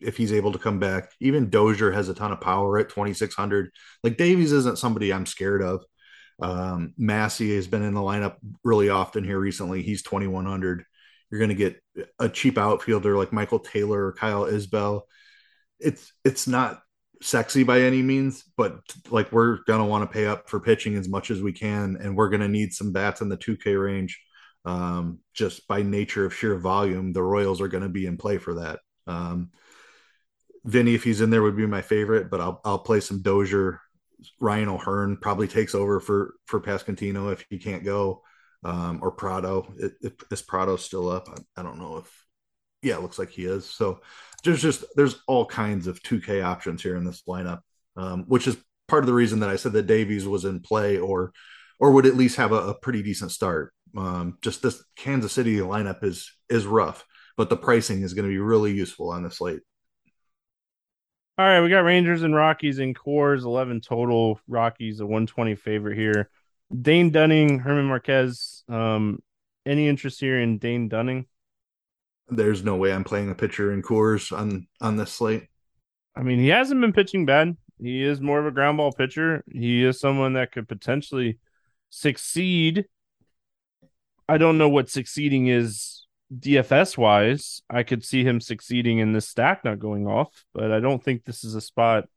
[0.00, 3.72] if he's able to come back, even Dozier has a ton of power at 2,600.
[4.04, 5.82] Like Davies isn't somebody I'm scared of.
[6.40, 9.82] Um, Massey has been in the lineup really often here recently.
[9.82, 10.84] He's 2,100.
[11.30, 11.80] You're going to get
[12.18, 15.02] a cheap outfielder like Michael Taylor or Kyle Isbell.
[15.78, 16.80] It's it's not
[17.20, 18.80] sexy by any means, but
[19.10, 21.98] like we're going to want to pay up for pitching as much as we can,
[22.00, 24.20] and we're going to need some bats in the 2K range.
[24.64, 28.38] Um, just by nature of sheer volume, the Royals are going to be in play
[28.38, 28.80] for that.
[29.06, 29.50] Um,
[30.64, 33.80] Vinny, if he's in there, would be my favorite, but I'll I'll play some Dozier
[34.40, 38.22] Ryan O'Hearn probably takes over for for Pasquantino if he can't go,
[38.64, 39.72] um, or Pratto.
[39.78, 41.28] It, it, is Pratto still up?
[41.28, 42.26] I, I, don't know if.
[42.82, 43.68] Yeah, it looks like he is.
[43.68, 44.00] So
[44.44, 47.60] there's just there's all kinds of 2K options here in this lineup,
[47.96, 48.56] um, which is
[48.86, 51.32] part of the reason that I said that Davies was in play or
[51.80, 53.72] or would at least have a, a pretty decent start.
[53.96, 57.04] Um, just this Kansas City lineup is is rough,
[57.36, 59.60] but the pricing is going to be really useful on the slate.
[61.38, 64.40] All right, we got Rangers and Rockies in Coors, 11 total.
[64.48, 66.30] Rockies a 120 favorite here.
[66.82, 68.64] Dane Dunning, German Marquez.
[68.68, 69.22] Um,
[69.64, 71.26] any interest here in Dane Dunning?
[72.28, 75.46] There's no way I'm playing a pitcher in Coors on on this slate.
[76.16, 77.56] I mean, he hasn't been pitching bad.
[77.80, 79.44] He is more of a ground ball pitcher.
[79.48, 81.38] He is someone that could potentially
[81.88, 82.86] succeed.
[84.28, 85.97] I don't know what succeeding is
[86.36, 87.62] DFS wise.
[87.70, 91.24] I could see him succeeding in this stack not going off, but I don't think
[91.24, 92.08] this is a spot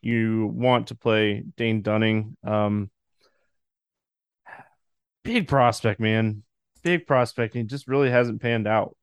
[0.00, 2.36] you want to play Dane Dunning.
[2.44, 2.90] Um,
[5.22, 6.42] big prospect, man.
[6.82, 7.54] Big prospect.
[7.54, 8.96] He just really hasn't panned out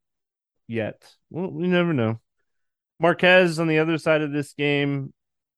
[0.68, 1.02] yet.
[1.30, 2.20] Well, we never know.
[2.98, 5.14] Marquez on the other side of this game,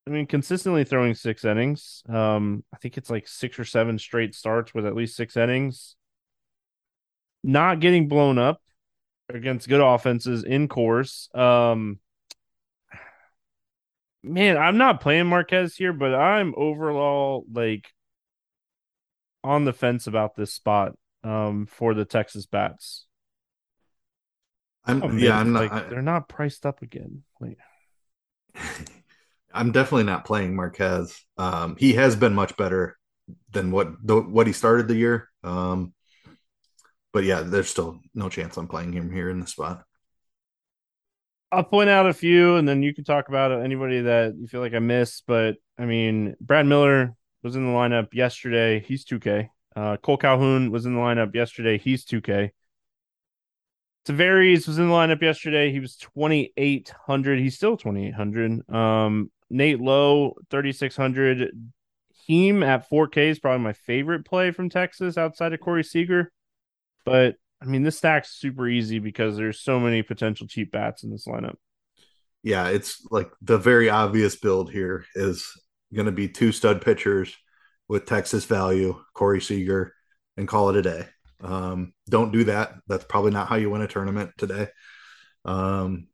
[0.06, 2.04] I mean, consistently throwing six innings.
[2.08, 5.96] Um, I think it's like six or seven straight starts with at least six innings.
[7.42, 8.61] Not getting blown up
[9.34, 11.34] against good offenses in Coors.
[11.36, 11.98] Um,
[14.22, 17.88] man, I'm not playing Marquez here, but I'm overall like
[19.44, 20.92] on the fence about this spot
[21.24, 23.06] um, for the Texas Bats.
[24.84, 25.70] I'm oh, yeah, I'm not.
[25.70, 27.22] Like, they're not priced up again.
[27.40, 27.58] Like,
[29.54, 31.20] I'm definitely not playing Marquez.
[31.38, 32.98] Um, he has been much better
[33.52, 35.28] than what the, what he started the year.
[35.44, 35.92] Um,
[37.12, 39.84] but yeah, there's still no chance I'm playing him here in the spot.
[41.50, 44.60] I'll point out a few, and then you can talk about anybody that you feel
[44.60, 45.24] like I missed.
[45.26, 48.80] But I mean, Brad Miller was in the lineup yesterday.
[48.80, 49.48] He's 2K.
[49.76, 51.76] Uh, Cole Calhoun was in the lineup yesterday.
[51.76, 52.50] He's 2K.
[54.06, 55.70] Taveras was in the lineup yesterday.
[55.70, 57.38] He was 2,800.
[57.38, 58.68] He's still 2,800.
[58.74, 61.50] Um, Nate Lowe, 3,600.
[62.28, 66.32] Heim at 4K is probably my favorite play from Texas outside of Corey Seager.
[67.04, 71.10] But I mean, this stack's super easy because there's so many potential cheap bats in
[71.10, 71.56] this lineup.
[72.42, 75.46] Yeah, it's like the very obvious build here is
[75.94, 77.36] going to be two stud pitchers
[77.88, 79.94] with Texas value, Corey Seager,
[80.36, 81.06] and call it a day.
[81.40, 82.74] Um, don't do that.
[82.88, 84.68] That's probably not how you win a tournament today.
[85.44, 86.08] Um,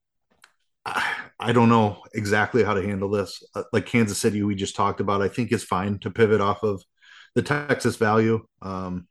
[0.85, 1.05] I,
[1.39, 3.43] I don't know exactly how to handle this.
[3.55, 6.63] Uh, like Kansas City, we just talked about, I think is fine to pivot off
[6.63, 6.83] of
[7.35, 8.45] the Texas value.
[8.61, 9.07] Um,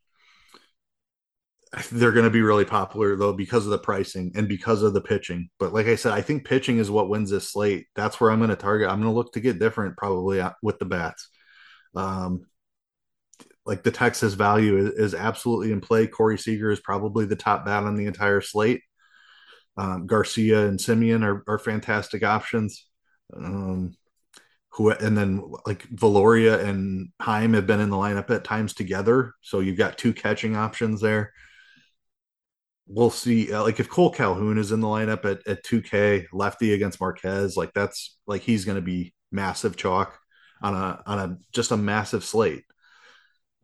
[1.92, 5.00] they're going to be really popular though because of the pricing and because of the
[5.00, 5.50] pitching.
[5.58, 7.86] But like I said, I think pitching is what wins this slate.
[7.94, 8.88] That's where I'm going to target.
[8.88, 11.28] I'm going to look to get different probably uh, with the bats.
[11.94, 12.46] Um,
[13.66, 16.06] like the Texas value is, is, absolutely in play.
[16.06, 18.80] Corey Seager is probably the top bat on the entire slate.
[19.76, 22.86] Um, Garcia and Semien are, are fantastic options.
[23.36, 23.94] Um,
[24.70, 29.34] who and then like Viloria and Heim have been in the lineup at times together,
[29.42, 31.32] so you've got two catching options there.
[32.88, 33.52] We'll see.
[33.52, 37.56] Uh, like if Cole Calhoun is in the lineup at, at 2K lefty against Marquez,
[37.56, 40.18] like that's like he's going to be massive chalk
[40.62, 42.64] on a on a just a massive slate.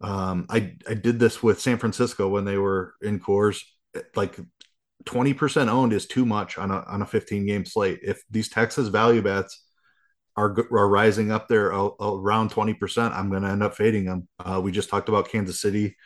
[0.00, 3.62] Um, I I did this with San Francisco when they were in Coors.
[4.14, 4.36] Like
[5.06, 8.00] twenty percent owned is too much on a on a fifteen game slate.
[8.02, 9.64] If these Texas value bets
[10.36, 14.28] are are rising up there around twenty percent, I'm going to end up fading them.
[14.38, 15.96] Uh, we just talked about Kansas City.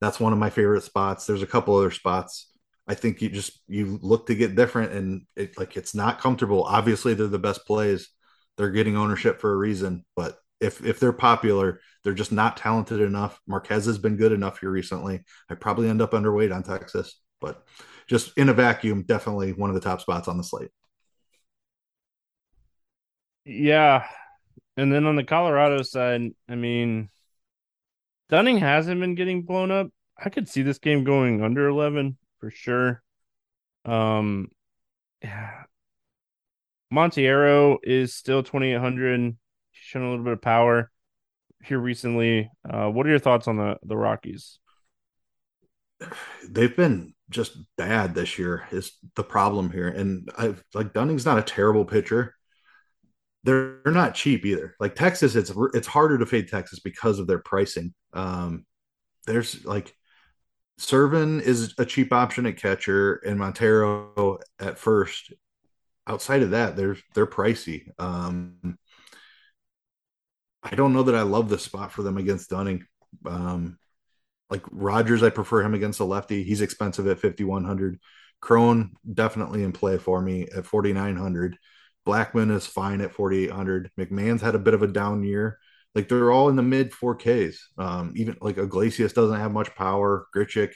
[0.00, 1.26] That's one of my favorite spots.
[1.26, 2.50] There's a couple other spots.
[2.86, 6.64] I think you just you look to get different, and it like it's not comfortable.
[6.64, 8.08] Obviously, they're the best plays.
[8.56, 13.00] They're getting ownership for a reason, but if if they're popular, they're just not talented
[13.00, 13.40] enough.
[13.46, 15.22] Marquez has been good enough here recently.
[15.48, 17.64] I probably end up underweight on Texas, but
[18.06, 20.70] just in a vacuum, definitely one of the top spots on the slate.
[23.44, 24.06] Yeah.
[24.76, 27.10] And then on the Colorado side, I mean,
[28.28, 29.88] Dunning hasn't been getting blown up.
[30.18, 33.02] I could see this game going under 11 for sure.
[33.86, 34.48] Um,
[35.22, 35.62] yeah.
[36.90, 39.36] Montero is still 2,800
[39.72, 40.90] shown a little bit of power
[41.64, 42.50] here recently.
[42.68, 44.58] Uh, what are your thoughts on the the Rockies?
[46.48, 48.68] They've been just bad this year.
[48.70, 49.88] Is the problem here?
[49.88, 52.34] And I like Dunning's not a terrible pitcher.
[53.44, 54.76] They're, they're not cheap either.
[54.78, 57.94] Like Texas, it's it's harder to fade Texas because of their pricing.
[58.12, 58.66] Um,
[59.26, 59.94] there's like
[60.78, 65.32] Serven is a cheap option at catcher, and Montero at first.
[66.06, 67.88] Outside of that, they're they're pricey.
[67.98, 68.78] Um,
[70.62, 72.86] I don't know that I love the spot for them against Dunning.
[73.24, 73.78] Um,
[74.50, 76.42] like Rodgers, I prefer him against a lefty.
[76.42, 77.98] He's expensive at 5,100.
[78.40, 81.56] Cron definitely in play for me at 4,900.
[82.06, 83.90] Blackmon is fine at 4,800.
[83.98, 85.58] McMahon's had a bit of a down year,
[85.94, 87.56] Like they're all in the mid 4Ks.
[87.78, 90.26] Um, even like Iglesias doesn't have much power.
[90.34, 90.72] Grichuk,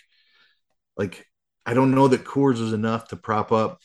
[0.97, 1.27] like
[1.67, 3.81] I don't know that Coors is enough to prop up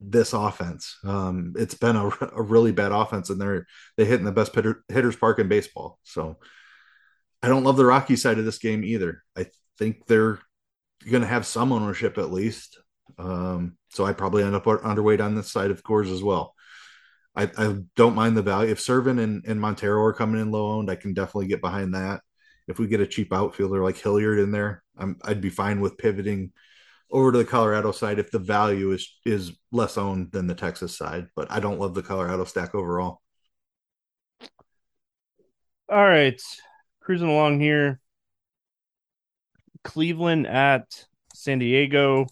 [0.00, 0.96] this offense.
[1.04, 3.66] Um, it's been a, a really bad offense, and they're
[3.96, 5.98] they hit in the best hitter, hitters park in baseball.
[6.04, 6.38] So
[7.42, 9.22] I don't love the Rocky side of this game either.
[9.36, 9.46] I
[9.78, 10.38] think they're
[11.08, 12.78] going to have some ownership at least.
[13.18, 16.54] Um, so I probably end up underweight on this side of Coors as well.
[17.36, 18.70] I, I don't mind the value.
[18.70, 21.94] If Serven and, and Montero are coming in low owned, I can definitely get behind
[21.94, 22.22] that.
[22.68, 25.98] If we get a cheap outfielder like Hilliard in there, I'm, I'd be fine with
[25.98, 26.52] pivoting
[27.10, 30.96] over to the Colorado side if the value is is less owned than the Texas
[30.96, 31.28] side.
[31.34, 33.20] But I don't love the Colorado stack overall.
[35.88, 36.40] All right,
[37.00, 38.00] cruising along here.
[39.82, 42.26] Cleveland at San Diego.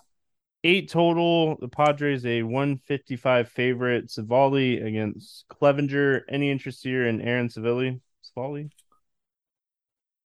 [0.64, 1.56] Eight total.
[1.60, 4.08] The Padres a 155 favorite.
[4.08, 6.22] Civale against Clevinger.
[6.28, 8.00] Any interest here in Aaron Civale?
[8.22, 8.70] Civale?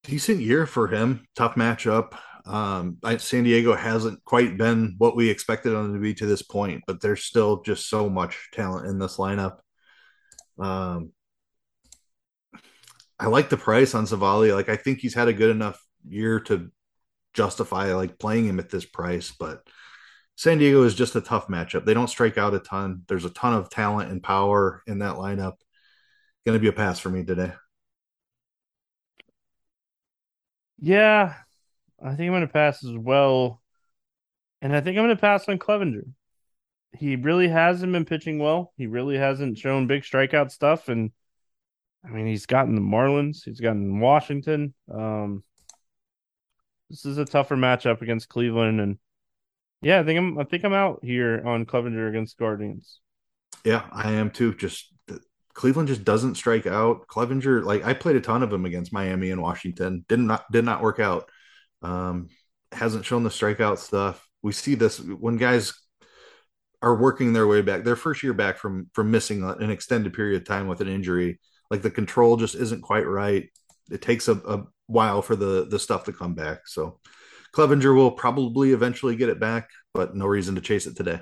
[0.04, 1.28] Decent year for him.
[1.36, 2.18] Tough matchup.
[2.46, 6.42] Um, I, San Diego hasn't quite been what we expected them to be to this
[6.42, 9.60] point, but there's still just so much talent in this lineup.
[10.60, 11.12] Um,
[13.18, 14.54] I like the price on Civale.
[14.54, 16.70] Like, I think he's had a good enough year to
[17.34, 19.66] justify like playing him at this price, but
[20.36, 21.86] San Diego is just a tough matchup.
[21.86, 23.04] They don't strike out a ton.
[23.08, 25.54] There's a ton of talent and power in that lineup.
[26.46, 27.54] Going to be a pass for me today.
[30.80, 31.36] Yeah,
[32.04, 33.62] I think I'm going to pass as well.
[34.62, 36.04] And I think I'm going to pass on Clevinger.
[36.98, 38.74] He really hasn't been pitching well.
[38.78, 40.90] He really hasn't shown big strikeout stuff.
[40.90, 41.12] And
[42.06, 44.74] I mean, he's gotten the Marlins, he's gotten Washington.
[44.94, 45.44] Um,
[46.90, 48.82] this is a tougher matchup against Cleveland.
[48.82, 48.98] And
[49.84, 53.00] yeah, I think I'm I think I'm out here on Clevinger against Guardians.
[53.64, 54.54] Yeah, I am too.
[54.56, 54.94] Just
[55.54, 57.08] Cleveland just doesn't strike out.
[57.08, 60.06] Clevinger, like I played a ton of them against Miami and Washington.
[60.08, 61.30] Did not did not work out.
[61.82, 62.30] Um,
[62.72, 64.28] hasn't shown the strikeout stuff.
[64.42, 65.74] We see this when guys
[66.82, 70.42] are working their way back, their first year back from from missing an extended period
[70.42, 71.40] of time with an injury.
[71.70, 73.50] Like the control just isn't quite right.
[73.92, 76.68] It takes a, a while for the the stuff to come back.
[76.68, 77.00] So
[77.54, 81.22] Clevinger will probably eventually get it back, but no reason to chase it today.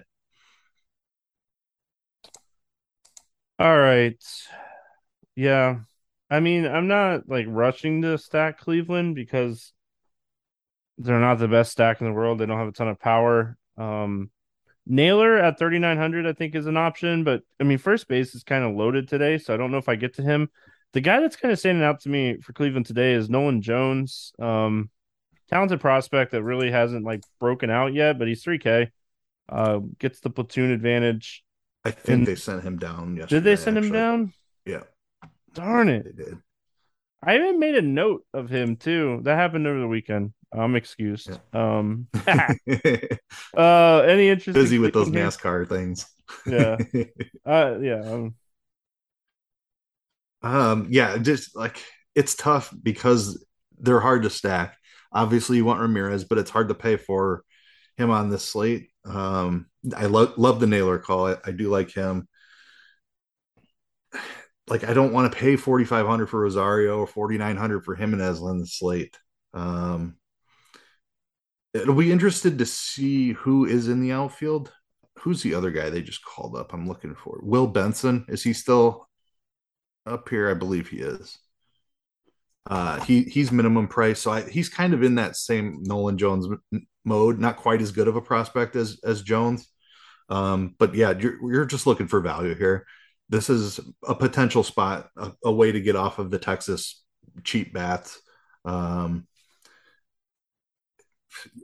[3.59, 4.17] All right.
[5.35, 5.81] Yeah.
[6.29, 9.73] I mean, I'm not like rushing to stack Cleveland because
[10.97, 12.39] they're not the best stack in the world.
[12.39, 13.57] They don't have a ton of power.
[13.77, 14.31] Um,
[14.87, 17.23] Naylor at 3,900, I think, is an option.
[17.23, 19.37] But I mean, first base is kind of loaded today.
[19.37, 20.49] So I don't know if I get to him.
[20.93, 24.33] The guy that's kind of standing out to me for Cleveland today is Nolan Jones.
[24.39, 24.89] Um,
[25.51, 28.89] talented prospect that really hasn't like broken out yet, but he's 3K.
[29.49, 31.43] Uh, gets the platoon advantage.
[31.83, 33.35] I think and they sent him down yesterday.
[33.37, 33.87] Did they send actually.
[33.89, 34.33] him down?
[34.65, 34.83] Yeah.
[35.53, 36.05] Darn it.
[36.05, 36.37] They did.
[37.23, 39.19] I even made a note of him too.
[39.23, 40.33] That happened over the weekend.
[40.53, 41.29] I'm excused.
[41.29, 41.37] Yeah.
[41.77, 42.07] Um
[43.57, 45.25] uh any interest busy with those here?
[45.25, 46.05] NASCAR things.
[46.45, 46.77] yeah.
[47.45, 48.01] Uh yeah.
[48.01, 48.35] Um,
[50.43, 51.83] um yeah, just like
[52.15, 53.43] it's tough because
[53.79, 54.77] they're hard to stack.
[55.11, 57.43] Obviously you want Ramirez, but it's hard to pay for
[57.97, 58.89] him on this slate.
[59.05, 61.27] Um, I love love the Naylor call.
[61.27, 62.27] I, I do like him.
[64.67, 67.83] Like I don't want to pay forty five hundred for Rosario or forty nine hundred
[67.83, 69.17] for Gimenez on the slate.
[69.53, 70.15] Um,
[71.73, 74.71] it'll be interested to see who is in the outfield.
[75.19, 76.73] Who's the other guy they just called up?
[76.73, 78.25] I'm looking for Will Benson.
[78.27, 79.07] Is he still
[80.05, 80.49] up here?
[80.49, 81.37] I believe he is.
[82.67, 86.47] Uh, he he's minimum price, so I, he's kind of in that same Nolan Jones
[87.03, 87.39] mode.
[87.39, 89.67] Not quite as good of a prospect as as Jones,
[90.29, 92.85] um, but yeah, you're you're just looking for value here.
[93.29, 97.01] This is a potential spot, a, a way to get off of the Texas
[97.43, 98.21] cheap bats.
[98.65, 99.27] Um,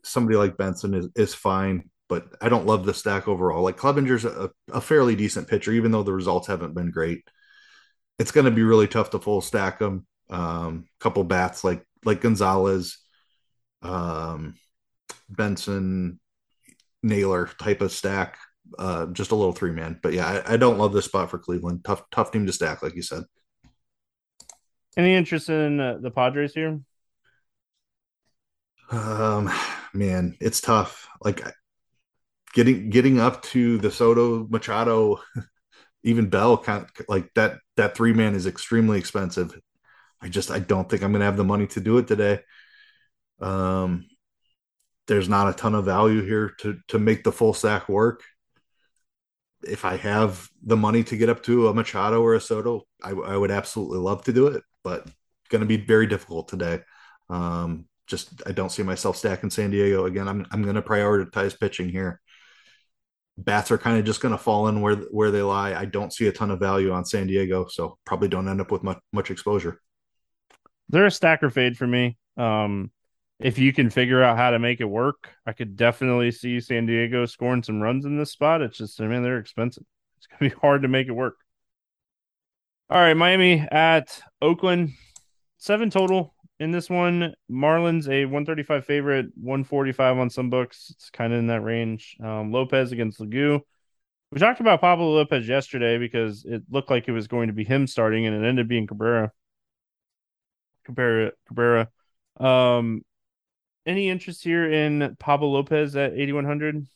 [0.04, 3.64] somebody like Benson is is fine, but I don't love the stack overall.
[3.64, 7.24] Like Clevinger's a, a fairly decent pitcher, even though the results haven't been great.
[8.20, 10.08] It's going to be really tough to full stack them.
[10.30, 12.98] Um, couple bats like like Gonzalez,
[13.82, 14.56] um,
[15.30, 16.20] Benson,
[17.04, 18.38] Naylor type of stack.
[18.78, 21.38] Uh, just a little three man, but yeah, I, I don't love this spot for
[21.38, 21.86] Cleveland.
[21.86, 23.24] Tough, tough team to stack, like you said.
[24.98, 26.82] Any interest in uh, the Padres here?
[28.90, 29.52] Um,
[29.94, 31.08] man, it's tough.
[31.22, 31.42] Like
[32.54, 35.22] getting getting up to the Soto, Machado,
[36.04, 37.60] even Bell, kind of, like that.
[37.76, 39.58] That three man is extremely expensive.
[40.22, 42.40] I just I don't think I'm going to have the money to do it today.
[43.40, 44.08] Um,
[45.08, 48.24] there's not a ton of value here to to make the full stack work.
[49.64, 53.12] If I have the money to get up to a Machado or a Soto, I,
[53.12, 54.64] I would absolutely love to do it.
[54.84, 55.08] but
[55.50, 56.82] going to be very difficult today.
[57.30, 60.28] Um, just I don't see myself stacking San Diego again.
[60.28, 62.22] I'm I'm going to prioritize pitching here.
[63.38, 65.76] Bats are kind of just going to fall in where where they lie.
[65.76, 68.72] I don't see a ton of value on San Diego, so probably don't end up
[68.72, 69.82] with much much exposure.
[70.90, 72.18] They're a stacker fade for me.
[72.38, 72.92] Um,
[73.40, 76.86] if you can figure out how to make it work, I could definitely see San
[76.86, 78.62] Diego scoring some runs in this spot.
[78.62, 79.84] It's just, I mean, they're expensive.
[80.18, 81.36] It's gonna be hard to make it work.
[82.90, 84.94] All right, Miami at Oakland,
[85.58, 87.34] seven total in this one.
[87.52, 90.88] Marlins a 135 favorite, 145 on some books.
[90.92, 92.16] It's kind of in that range.
[92.24, 93.62] Um, Lopez against Logue.
[94.32, 97.64] We talked about Pablo Lopez yesterday because it looked like it was going to be
[97.64, 99.32] him starting, and it ended being Cabrera.
[100.88, 101.90] Cabrera, Cabrera.
[102.40, 103.04] Um,
[103.86, 106.88] any interest here in Pablo Lopez at 8100?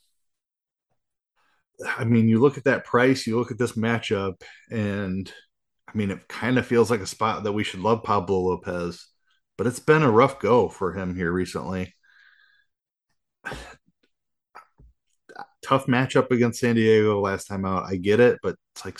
[1.97, 5.31] I mean, you look at that price, you look at this matchup, and
[5.87, 9.07] I mean, it kind of feels like a spot that we should love Pablo Lopez,
[9.57, 11.93] but it's been a rough go for him here recently.
[15.63, 17.83] Tough matchup against San Diego last time out.
[17.85, 18.99] I get it, but it's like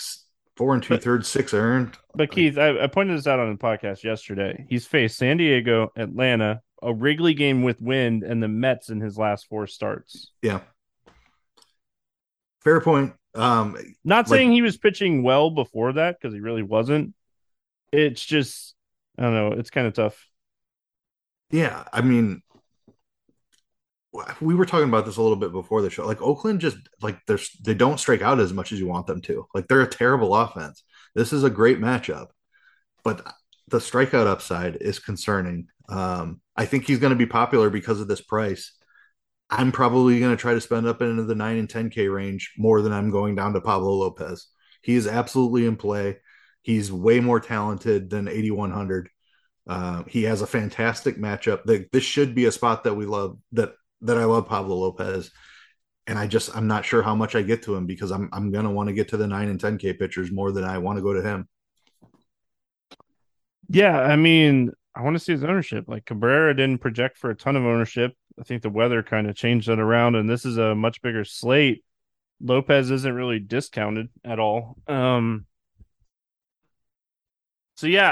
[0.56, 1.96] four and two but, thirds, six earned.
[2.14, 4.66] But Keith, I, I pointed this out on the podcast yesterday.
[4.68, 9.16] He's faced San Diego, Atlanta, a Wrigley game with wind and the Mets in his
[9.16, 10.32] last four starts.
[10.42, 10.60] Yeah.
[12.60, 13.14] Fair point.
[13.34, 17.14] Um not like, saying he was pitching well before that because he really wasn't.
[17.90, 18.74] It's just
[19.18, 20.28] I don't know, it's kind of tough.
[21.50, 22.42] Yeah, I mean
[24.40, 26.06] we were talking about this a little bit before the show.
[26.06, 29.20] Like Oakland just like there's they don't strike out as much as you want them
[29.22, 29.46] to.
[29.54, 30.82] Like they're a terrible offense.
[31.14, 32.28] This is a great matchup.
[33.04, 33.26] But
[33.68, 35.68] the strikeout upside is concerning.
[35.88, 38.72] Um, I think he's going to be popular because of this price.
[39.50, 42.80] I'm probably going to try to spend up into the 9 and 10K range more
[42.80, 44.46] than I'm going down to Pablo Lopez.
[44.82, 46.18] He is absolutely in play.
[46.62, 49.10] He's way more talented than 8,100.
[49.66, 51.90] Uh, he has a fantastic matchup.
[51.92, 55.30] This should be a spot that we love, that that I love Pablo Lopez.
[56.06, 58.50] And I just I'm not sure how much I get to him because I'm I'm
[58.50, 61.02] gonna want to get to the nine and 10K pitchers more than I want to
[61.02, 61.48] go to him.
[63.68, 65.84] Yeah, I mean, I want to see his ownership.
[65.86, 68.12] Like Cabrera didn't project for a ton of ownership.
[68.38, 71.24] I think the weather kind of changed that around, and this is a much bigger
[71.24, 71.84] slate.
[72.40, 74.76] Lopez isn't really discounted at all.
[74.88, 75.46] Um,
[77.76, 78.10] so yeah,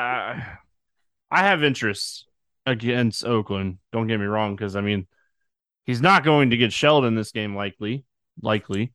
[1.30, 2.26] I, I have interests
[2.64, 3.78] against Oakland.
[3.93, 5.07] Don't get me wrong, because I mean,
[5.91, 8.05] he's not going to get shelled in this game, likely,
[8.41, 8.93] likely.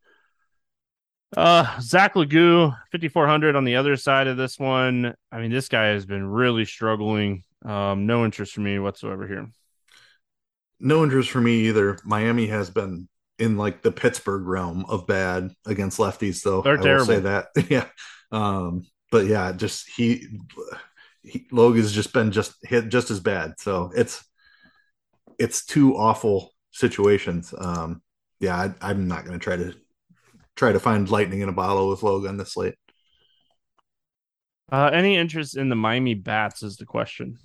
[1.36, 5.14] Uh, Zach Logue, 5,400 on the other side of this one.
[5.32, 7.44] I mean, this guy has been really struggling.
[7.66, 9.50] Um, no interest for me whatsoever here.
[10.80, 12.00] No interest for me either.
[12.06, 16.62] Miami has been in like the Pittsburgh realm of bad against lefties, though.
[16.62, 17.08] They're I terrible.
[17.08, 17.48] will say that.
[17.70, 17.88] yeah.
[18.32, 20.28] Um, but yeah, just he,
[21.22, 23.54] he Logan's just been just hit just as bad.
[23.60, 24.24] So it's
[25.38, 27.54] it's two awful situations.
[27.58, 28.02] Um,
[28.40, 29.74] yeah, I, I'm not going to try to
[30.56, 32.76] try to find lightning in a bottle with Logan this late.
[34.72, 37.38] Uh, any interest in the Miami Bats is the question.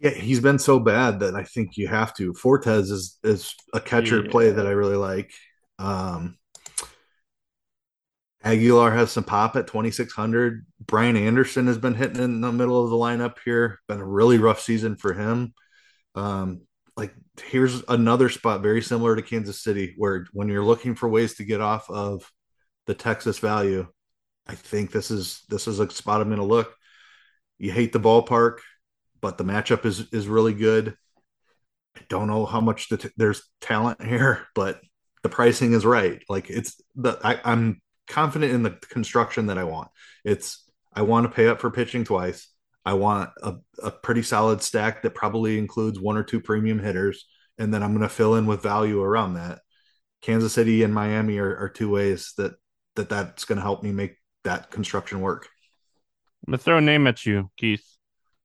[0.00, 2.34] Yeah, he's been so bad that I think you have to.
[2.34, 4.30] Fortes is is a catcher yeah.
[4.30, 5.32] play that I really like.
[5.78, 6.36] Um,
[8.42, 10.66] Aguilar has some pop at 2600.
[10.86, 13.80] Brian Anderson has been hitting in the middle of the lineup here.
[13.88, 15.54] Been a really rough season for him.
[16.14, 16.62] Um,
[16.96, 17.12] like
[17.42, 21.44] here's another spot very similar to Kansas City where when you're looking for ways to
[21.44, 22.30] get off of
[22.86, 23.86] the Texas value,
[24.46, 26.74] I think this is this is a spot I'm going to look.
[27.58, 28.58] You hate the ballpark,
[29.20, 30.96] but the matchup is is really good.
[31.96, 34.80] I don't know how much the t- there's talent here, but
[35.22, 36.22] the pricing is right.
[36.28, 39.88] Like it's the I, I'm confident in the construction that I want.
[40.24, 42.48] It's I want to pay up for pitching twice.
[42.84, 47.26] I want a, a pretty solid stack that probably includes one or two premium hitters,
[47.58, 49.60] and then I'm going to fill in with value around that.
[50.22, 52.54] Kansas City and Miami are, are two ways that
[52.96, 55.48] that that's going to help me make that construction work.
[56.46, 57.84] I'm gonna throw a name at you, Keith.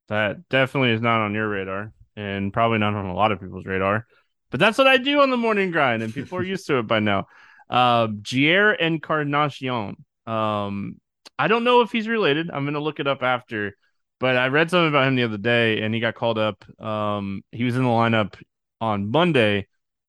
[0.08, 3.66] That definitely is not on your radar, and probably not on a lot of people's
[3.66, 4.08] radar.
[4.52, 6.88] But that's what I do on the morning grind, and people are used to it
[6.88, 7.28] by now.
[7.70, 10.04] Uh, Jerar Encarnacion.
[10.26, 11.00] Um,
[11.38, 12.50] I don't know if he's related.
[12.52, 13.78] I'm gonna look it up after.
[14.20, 16.66] But I read something about him the other day, and he got called up.
[16.82, 18.36] Um, he was in the lineup
[18.82, 19.68] on Monday.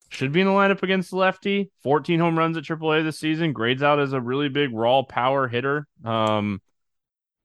[0.09, 1.71] Should be in the lineup against the lefty.
[1.85, 3.53] 14 home runs at AAA this season.
[3.53, 5.87] Grades out as a really big raw power hitter.
[6.05, 6.61] Um,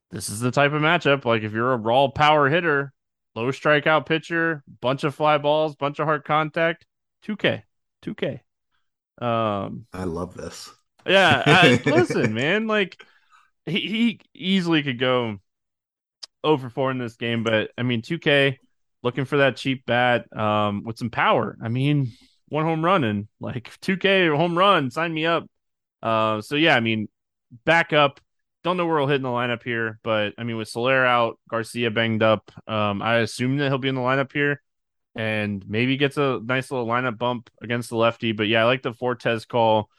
[0.10, 1.26] this is the type of matchup.
[1.26, 2.92] Like if you're a raw power hitter,
[3.36, 6.88] low strikeout pitcher, bunch of fly balls, bunch of hard contact,
[7.28, 7.62] 2K,
[8.04, 8.40] 2K.
[9.24, 10.72] Um, I love this.
[11.06, 12.66] Yeah, I, listen, man.
[12.66, 13.04] Like
[13.68, 15.40] he, he easily could go
[16.46, 18.58] over 4 in this game, but I mean, 2K
[19.04, 21.58] looking for that cheap bat um, with some power.
[21.62, 22.12] I mean,
[22.48, 25.46] one home run and like 2K home run, sign me up.
[26.02, 27.10] Uh, so yeah, I mean,
[27.66, 28.20] back up.
[28.64, 31.40] Don't know where he'll hit in the lineup here, but I mean, with Soler out,
[31.50, 34.60] Garcia banged up, um, I assume that he'll be in the lineup here
[35.16, 38.32] and maybe gets a nice little lineup bump against the lefty.
[38.32, 39.90] But yeah, I like the Fortes call.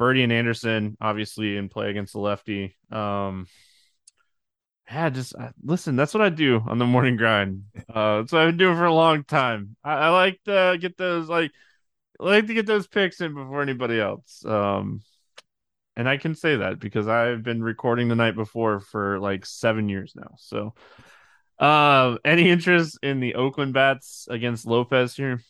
[0.00, 2.76] Berti and Anderson obviously in play against the lefty.
[2.90, 3.46] Um,
[4.90, 5.96] yeah, just uh, listen.
[5.96, 7.64] That's what I do on the morning grind.
[7.94, 9.76] Uh, that's what I've been doing for a long time.
[9.84, 11.52] I, I like to get those like,
[12.18, 14.44] I like to get those picks in before anybody else.
[14.44, 15.00] Um,
[15.96, 19.88] and I can say that because I've been recording the night before for like seven
[19.88, 20.34] years now.
[20.38, 20.74] So,
[21.58, 25.40] uh, any interest in the Oakland bats against Lopez here?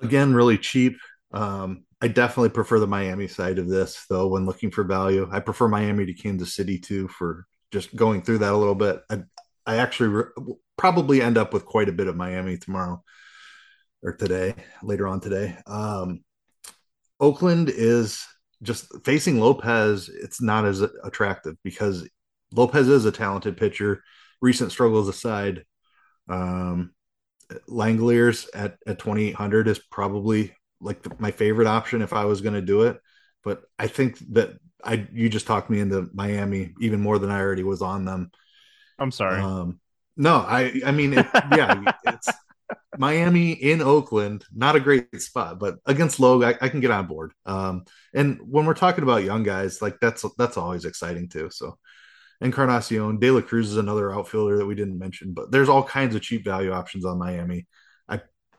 [0.00, 0.96] Again, really cheap.
[1.32, 5.28] Um, I definitely prefer the Miami side of this, though, when looking for value.
[5.30, 9.00] I prefer Miami to Kansas City too for just going through that a little bit.
[9.08, 9.22] I,
[9.64, 13.04] I actually re- probably end up with quite a bit of Miami tomorrow
[14.02, 15.56] or today, later on today.
[15.64, 16.24] Um,
[17.20, 18.26] Oakland is
[18.64, 20.08] just facing Lopez.
[20.08, 22.08] It's not as attractive because
[22.52, 24.02] Lopez is a talented pitcher.
[24.40, 25.64] Recent struggles aside,
[26.28, 26.90] um,
[27.48, 32.82] at at 2800 is probably like my favorite option if I was going to do
[32.82, 32.98] it.
[33.44, 37.40] But I think that I you just talked me into Miami even more than I
[37.40, 38.30] already was on them.
[38.98, 39.40] I'm sorry.
[39.40, 39.80] Um,
[40.16, 42.28] no, I I mean it, yeah, it's
[42.98, 47.06] Miami in Oakland, not a great spot, but against Logue, I, I can get on
[47.06, 47.32] board.
[47.46, 51.48] Um, and when we're talking about young guys, like that's that's always exciting too.
[51.50, 51.78] So
[52.40, 56.14] Encarnacion, De La Cruz is another outfielder that we didn't mention, but there's all kinds
[56.14, 57.66] of cheap value options on Miami.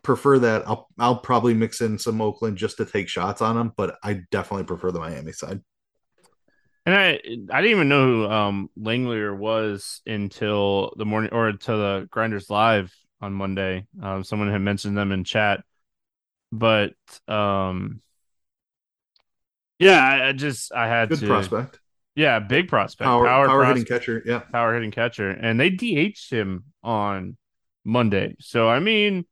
[0.04, 0.68] Prefer that.
[0.68, 4.22] I'll I'll probably mix in some Oakland just to take shots on them, but I
[4.32, 5.62] definitely prefer the Miami side.
[6.86, 7.12] And I
[7.52, 12.50] I didn't even know who um Langelier was until the morning or to the Grinders
[12.50, 13.88] Live on Monday.
[14.02, 15.64] Um, someone had mentioned them in chat,
[16.52, 16.94] but
[17.28, 18.02] um,
[19.80, 21.80] yeah, I, I just I had good to, prospect.
[22.16, 23.06] Yeah, big prospect.
[23.06, 24.22] Power, power, power hitting catcher.
[24.26, 24.40] Yeah.
[24.40, 25.30] Power hitting catcher.
[25.32, 27.38] And they DH'd him on
[27.84, 28.36] Monday.
[28.40, 29.26] So, I mean,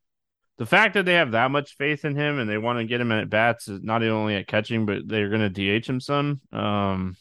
[0.62, 3.00] the fact that they have that much faith in him and they want to get
[3.00, 6.40] him at bats is not only at catching, but they're going to DH him some,
[6.52, 7.16] um,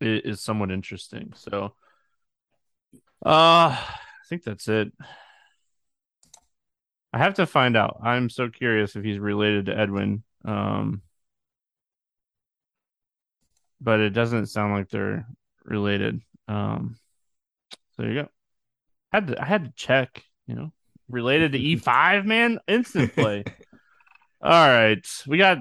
[0.00, 1.34] is somewhat interesting.
[1.36, 1.74] So,
[3.26, 4.90] uh, I think that's it.
[7.12, 7.98] I have to find out.
[8.02, 10.22] I'm so curious if he's related to Edwin.
[10.46, 11.02] Um,
[13.82, 15.26] but it doesn't sound like they're
[15.62, 16.22] related.
[16.48, 16.96] Um,
[17.70, 18.28] so there you go.
[19.12, 20.72] I had to I had to check, you know,
[21.08, 23.44] related to E5, man, instant play.
[24.42, 25.58] all right, we got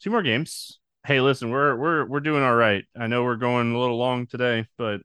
[0.00, 0.78] two more games.
[1.06, 2.84] Hey, listen, we're we're we're doing all right.
[2.98, 5.00] I know we're going a little long today, but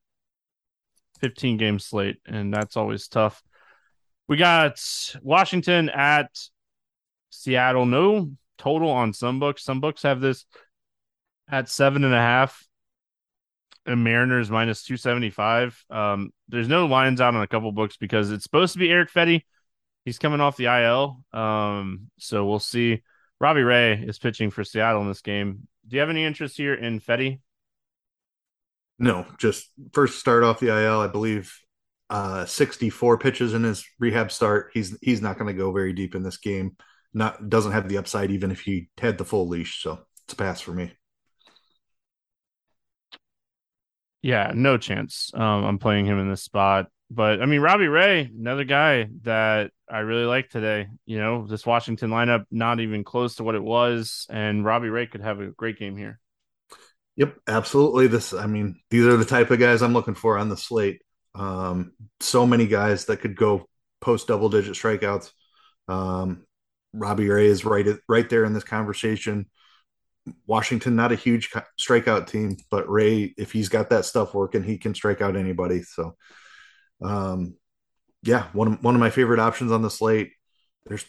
[1.22, 3.42] 15 game slate, and that's always tough.
[4.28, 4.82] We got
[5.22, 6.30] Washington at
[7.30, 7.86] Seattle.
[7.86, 9.64] No total on some books.
[9.64, 10.46] Some books have this
[11.50, 12.66] at seven and a half.
[13.86, 15.84] And Mariners minus 275.
[15.90, 19.12] Um, there's no lines out on a couple books because it's supposed to be Eric
[19.12, 19.44] Fedde.
[20.06, 21.24] He's coming off the IL.
[21.32, 23.04] Um, so we'll see.
[23.40, 25.68] Robbie Ray is pitching for Seattle in this game.
[25.88, 27.40] Do you have any interest here in Fedde?
[29.00, 31.54] No, just first start off the IL, I believe
[32.10, 34.70] uh 64 pitches in his rehab start.
[34.74, 36.78] He's he's not going to go very deep in this game.
[37.14, 40.38] Not doesn't have the upside even if he had the full leash, so it's a
[40.38, 40.94] pass for me.
[44.22, 45.32] Yeah, no chance.
[45.34, 46.88] Um, I'm playing him in this spot.
[47.10, 50.88] But I mean, Robbie Ray, another guy that I really like today.
[51.06, 55.06] You know, this Washington lineup not even close to what it was, and Robbie Ray
[55.06, 56.20] could have a great game here.
[57.16, 58.08] Yep, absolutely.
[58.08, 61.04] This, I mean, these are the type of guys I'm looking for on the slate.
[61.36, 63.68] Um, so many guys that could go
[64.02, 65.30] post double digit strikeouts.
[65.88, 66.48] Um,
[66.92, 69.46] Robbie Ray is right right there in this conversation.
[70.48, 74.80] Washington, not a huge strikeout team, but Ray, if he's got that stuff working, he
[74.80, 75.84] can strike out anybody.
[75.84, 76.16] So,
[77.04, 77.56] um,
[78.24, 80.32] yeah, one of, one of my favorite options on the slate.
[80.86, 81.06] There's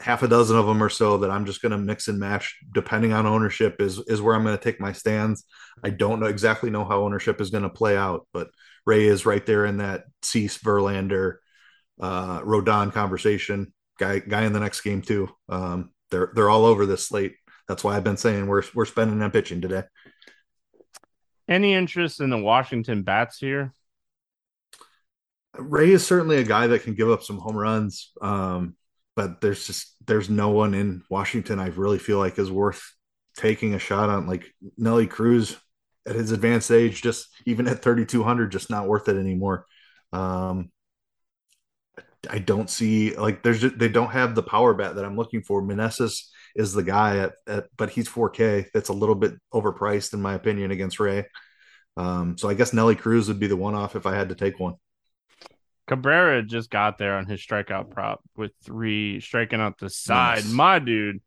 [0.00, 2.58] half a dozen of them or so that I'm just going to mix and match
[2.74, 5.44] depending on ownership is is where I'm going to take my stands.
[5.82, 8.48] I don't know exactly know how ownership is going to play out, but
[8.84, 11.36] Ray is right there in that Cease Verlander,
[12.00, 13.72] uh, Rodon conversation.
[13.98, 15.30] Guy guy in the next game too.
[15.48, 17.34] Um, they're they're all over this slate
[17.68, 19.84] that's why I've been saying we're we're spending on pitching today.
[21.48, 23.74] Any interest in the Washington bats here?
[25.56, 28.76] Ray is certainly a guy that can give up some home runs, um,
[29.16, 32.82] but there's just there's no one in Washington I really feel like is worth
[33.36, 34.26] taking a shot on.
[34.26, 35.56] Like Nelly Cruz
[36.06, 39.66] at his advanced age, just even at 3,200, just not worth it anymore.
[40.12, 40.70] Um,
[42.30, 45.42] I don't see like there's just, they don't have the power bat that I'm looking
[45.42, 45.62] for.
[45.62, 48.66] Meneses is the guy at, at but he's 4K.
[48.72, 51.26] That's a little bit overpriced in my opinion against Ray.
[51.96, 54.34] Um, so I guess Nelly Cruz would be the one off if I had to
[54.34, 54.74] take one.
[55.86, 60.44] Cabrera just got there on his strikeout prop with three striking out the side.
[60.44, 60.50] Nice.
[60.50, 61.20] My dude,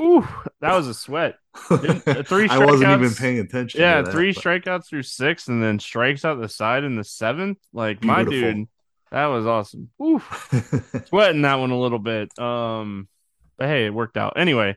[0.00, 0.26] ooh,
[0.60, 1.36] that was a sweat.
[1.56, 3.80] three I wasn't even paying attention.
[3.80, 4.42] Yeah, that, three but...
[4.42, 7.58] strikeouts through six, and then strikes out the side in the seventh.
[7.72, 8.24] Like Beautiful.
[8.24, 8.68] my dude,
[9.12, 9.90] that was awesome.
[10.02, 10.20] Ooh,
[11.06, 12.36] Sweating that one a little bit.
[12.38, 13.08] Um,
[13.56, 14.34] but hey, it worked out.
[14.36, 14.76] Anyway,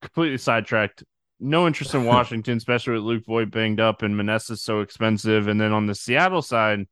[0.00, 1.04] completely sidetracked.
[1.40, 5.48] No interest in Washington, especially with Luke Voit banged up and Meneses so expensive.
[5.48, 6.86] And then on the Seattle side,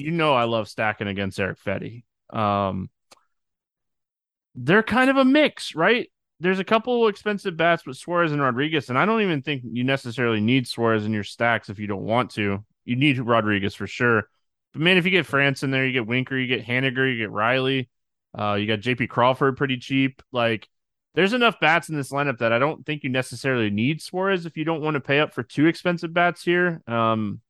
[0.00, 2.04] you know I love stacking against Eric Fedde.
[2.30, 2.90] Um,
[4.54, 6.10] they're kind of a mix, right?
[6.40, 9.84] There's a couple expensive bats with Suarez and Rodriguez, and I don't even think you
[9.84, 12.64] necessarily need Suarez in your stacks if you don't want to.
[12.84, 14.28] You need Rodriguez for sure.
[14.72, 17.18] But man, if you get France in there, you get Winker, you get Haniger, you
[17.18, 17.88] get Raleigh,
[18.38, 20.22] uh, you got JP Crawford pretty cheap.
[20.32, 20.68] Like
[21.14, 24.56] there's enough bats in this lineup that I don't think you necessarily need Suarez if
[24.56, 26.82] you don't want to pay up for two expensive bats here.
[26.86, 27.40] Um,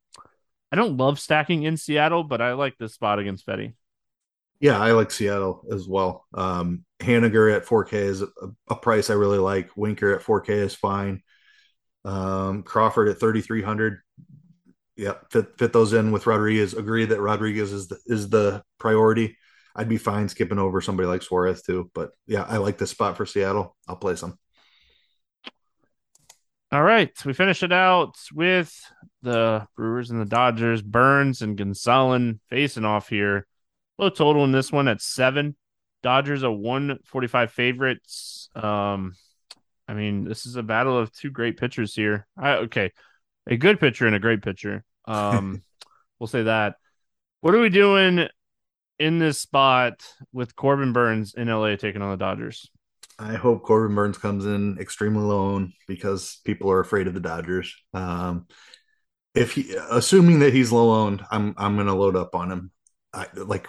[0.72, 3.74] I don't love stacking in Seattle, but I like this spot against Fedde.
[4.60, 6.26] Yeah, I like Seattle as well.
[6.34, 8.28] Um, Haniger at 4K is a,
[8.68, 9.70] a, price I really like.
[9.74, 11.22] Winker at 4K is fine.
[12.04, 14.00] Um, Crawford at 3,300
[15.00, 16.74] yeah, fit fit those in with Rodriguez.
[16.74, 19.38] Agree that Rodriguez is the, is the priority.
[19.74, 23.16] I'd be fine skipping over somebody like Suarez too, but yeah, I like this spot
[23.16, 23.76] for Seattle.
[23.88, 24.38] I'll play some.
[26.72, 28.72] All right, we finish it out with
[29.22, 30.82] the Brewers and the Dodgers.
[30.82, 33.48] Burnes and Gonzalez facing off here.
[33.98, 35.56] Low total in this one at seven.
[36.04, 38.50] Dodgers a one forty five favorites.
[38.54, 39.16] Um,
[39.88, 42.28] I mean, this is a battle of two great pitchers here.
[42.38, 42.92] I, okay,
[43.48, 44.84] a good pitcher and a great pitcher.
[45.06, 45.62] Um,
[46.20, 46.76] we'll say that.
[47.40, 48.28] What are we doing
[49.00, 52.70] in this spot with Corbin Burnes in LA taking on the Dodgers?
[53.20, 57.74] I hope Corbin Burnes comes in extremely low because people are afraid of the Dodgers.
[57.92, 58.46] Um,
[59.34, 62.72] if he, assuming that he's low owned, I'm I'm going to load up on him.
[63.12, 63.68] I, like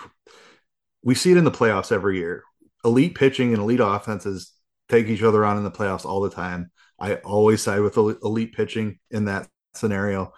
[1.03, 2.43] we see it in the playoffs every year.
[2.85, 4.53] Elite pitching and elite offenses
[4.89, 6.71] take each other on in the playoffs all the time.
[6.99, 10.33] I always side with elite pitching in that scenario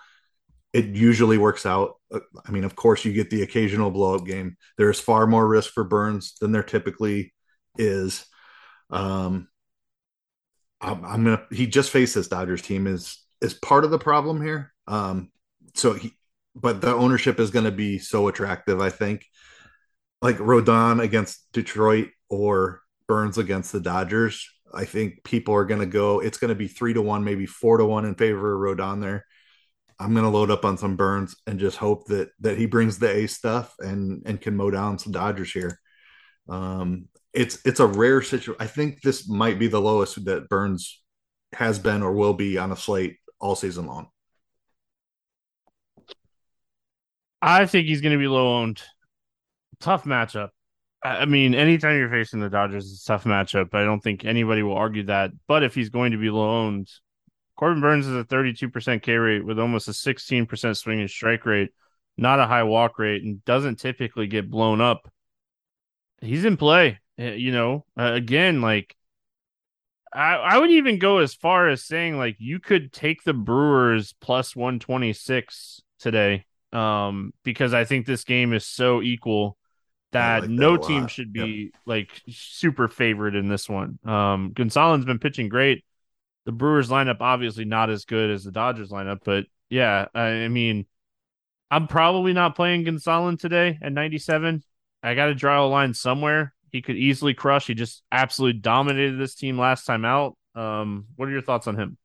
[0.74, 2.00] it usually works out.
[2.12, 4.58] Uh, I mean, of course, you get the occasional blow up game.
[4.78, 7.34] There's far more risk for Burnes than there typically
[7.78, 8.26] is.
[8.94, 9.48] Um,
[10.82, 11.44] I'm, I'm, gonna.
[11.52, 14.74] He just faced this Dodgers team is is part of the problem here.
[14.88, 15.32] Um,
[15.74, 16.14] so he,
[16.56, 18.80] but the ownership is going to be so attractive.
[18.82, 19.26] I think,
[20.22, 24.50] like Rodon against Detroit or Burnes against the Dodgers.
[24.74, 26.20] I think people are going to go.
[26.20, 29.02] It's going to be three to one, maybe four to one in favor of Rodon
[29.02, 29.26] there.
[30.00, 33.10] I'm gonna load up on some Burnes and just hope that that he brings the
[33.10, 35.80] A stuff and and can mow down some Dodgers here.
[36.50, 38.56] Um, it's it's a rare situation.
[38.60, 41.02] I think this might be the lowest that Burnes
[41.54, 44.08] has been or will be on a slate all season long.
[47.42, 48.82] I think he's going to be low owned.
[49.80, 50.50] Tough matchup.
[51.04, 53.74] I mean, anytime you're facing the Dodgers, it's a tough matchup.
[53.74, 55.32] I don't think anybody will argue that.
[55.48, 56.90] But if he's going to be low owned,
[57.58, 61.72] Corbin Burnes is a 32% K rate with almost a 16% swing and strike rate,
[62.18, 65.12] not a high walk rate, and doesn't typically get blown up.
[66.22, 67.00] He's in play.
[67.18, 68.96] Eh, you know, uh, again, like
[70.14, 74.14] I, I would even go as far as saying like you could take the Brewers
[74.20, 79.58] plus 126 today um, because I think this game is so equal
[80.12, 81.82] that like no that team should be yep.
[81.86, 84.00] like super favored in this one.
[84.06, 85.84] Um, Gonsolin's been pitching great
[86.46, 90.86] the Brewers lineup obviously not as good as the Dodgers lineup, but yeah, I mean,
[91.72, 94.64] I'm probably not playing Gonzalez today at 97.
[95.02, 96.53] I got to draw a line somewhere.
[96.74, 97.68] He could easily crush.
[97.68, 100.36] He just absolutely dominated this team last time out.
[100.56, 101.98] Um, what are your thoughts on him?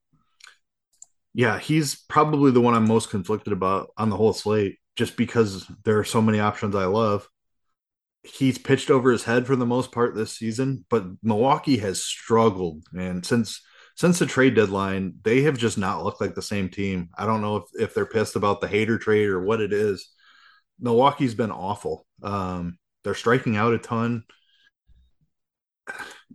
[1.34, 5.66] Yeah, he's probably the one I'm most conflicted about on the whole slate, just because
[5.84, 7.26] there are so many options I love.
[8.22, 12.82] He's pitched over his head for the most part this season, but Milwaukee has struggled,
[12.92, 13.62] and since
[13.94, 17.08] since the trade deadline, they have just not looked like the same team.
[17.16, 20.08] I don't know if, if they're pissed about the Hader trade or what it is.
[20.78, 22.06] Milwaukee's been awful.
[22.22, 24.22] Um, they're striking out a ton.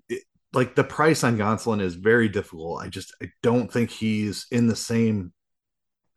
[0.10, 0.24] It,
[0.54, 2.82] like the price on Gonsolin is very difficult.
[2.82, 5.34] I just I don't think he's in the same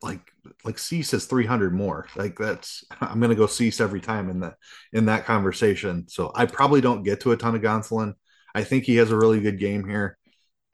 [0.03, 0.21] like
[0.65, 2.07] like Cease is 300 more.
[2.17, 4.55] Like that's I'm gonna go Cease every time in that
[4.93, 6.09] in that conversation.
[6.09, 8.15] So I probably don't get to a ton of Gonsolin.
[8.55, 10.17] I think he has a really good game here.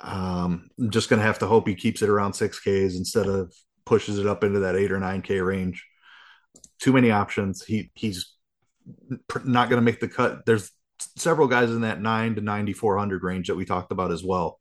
[0.03, 3.27] Um, I'm just going to have to hope he keeps it around six Ks instead
[3.27, 3.53] of
[3.85, 5.87] pushes it up into that eight or nine K range.
[6.81, 7.65] Too many options.
[7.65, 8.35] He he's
[9.45, 10.45] not going to make the cut.
[10.45, 10.71] There's
[11.17, 14.59] several guys in that nine to 9400 range that we talked about as well.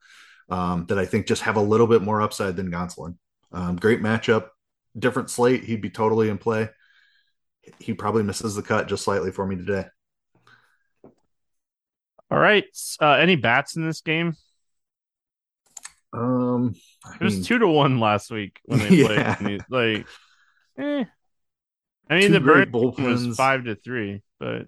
[0.49, 3.15] Um, that I think just have a little bit more upside than Gonsolin.
[3.53, 4.49] Um, great matchup,
[4.97, 5.63] different slate.
[5.63, 6.69] He'd be totally in play.
[7.79, 9.85] He probably misses the cut just slightly for me today.
[12.29, 12.65] All right.
[13.01, 14.35] Uh, any bats in this game?
[16.13, 19.35] Um, I it was mean, two to one last week when they yeah.
[19.35, 19.61] played.
[19.69, 20.07] Like,
[20.77, 21.05] eh.
[22.09, 24.63] I mean, Two the bird was five to three, but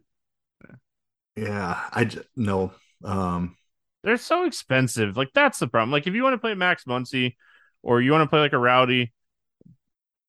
[1.35, 2.73] yeah, I just, no.
[3.03, 3.57] Um,
[4.03, 5.17] they're so expensive.
[5.17, 5.91] Like that's the problem.
[5.91, 7.35] Like if you want to play Max Muncy
[7.81, 9.13] or you want to play like a Rowdy,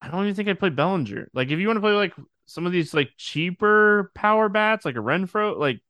[0.00, 1.28] I don't even think I'd play Bellinger.
[1.34, 2.14] Like if you want to play like
[2.46, 5.80] some of these like cheaper power bats, like a Renfroe, like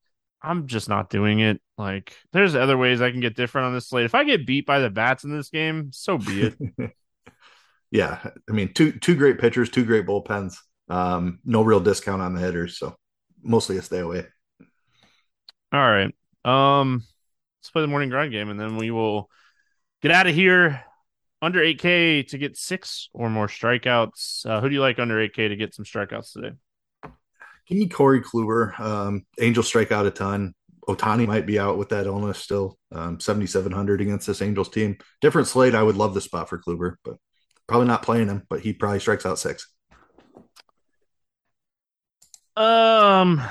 [0.45, 1.61] I'm just not doing it.
[1.79, 4.05] Like, there's other ways I can get different on this slate.
[4.05, 6.95] If I get beat by the bats in this game, so be it.
[7.91, 8.19] yeah,
[8.49, 10.57] I mean, two two great pitchers, two great bullpens.
[10.89, 12.95] Um, no real discount on the hitters, so
[13.43, 14.27] mostly a stay away.
[15.73, 16.15] All right.
[16.45, 17.05] Um,
[17.61, 19.31] let's play the morning grind game, and then we will
[20.03, 20.85] get out of here.
[21.43, 24.47] Under 8K to get six or more strikeouts.
[24.47, 26.53] Uh, who do you like under 8K to get some strikeouts today?
[27.67, 28.79] Give me Corey Kluber.
[28.81, 30.55] Um, Angel strike out a ton.
[30.89, 32.79] Ohtani might be out with that illness still.
[32.93, 34.99] Um, 7,700 against this Angels team.
[35.21, 35.75] Different slate.
[35.75, 37.17] I would love the spot for Kluber, but
[37.67, 39.69] probably not playing him, but he probably strikes out six.
[42.57, 43.43] Um,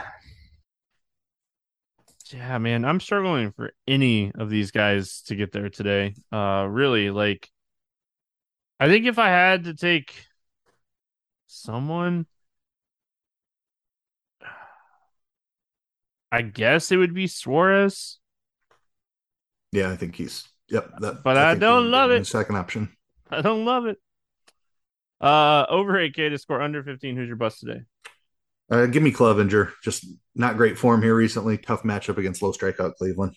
[2.33, 6.15] yeah, man, I'm struggling for any of these guys to get there today.
[6.31, 7.49] Uh, really, like,
[8.79, 10.25] I think if I had to take
[11.47, 12.25] someone,
[16.31, 18.19] I guess it would be Suarez.
[19.71, 20.47] Yeah, I think he's.
[20.69, 20.93] Yep.
[20.99, 22.25] That, but I, I don't love it.
[22.25, 22.89] Second option.
[23.29, 23.97] I don't love it.
[25.21, 27.15] Uh, over 8K to score under 15.
[27.15, 27.81] Who's your bust today?
[28.73, 29.71] Uh, give me Clevinger.
[29.83, 31.59] Just not great form here recently.
[31.59, 33.35] Tough matchup against low strikeout Cleveland.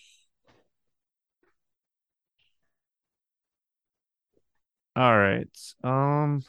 [4.96, 5.46] All right.
[5.84, 6.42] Um.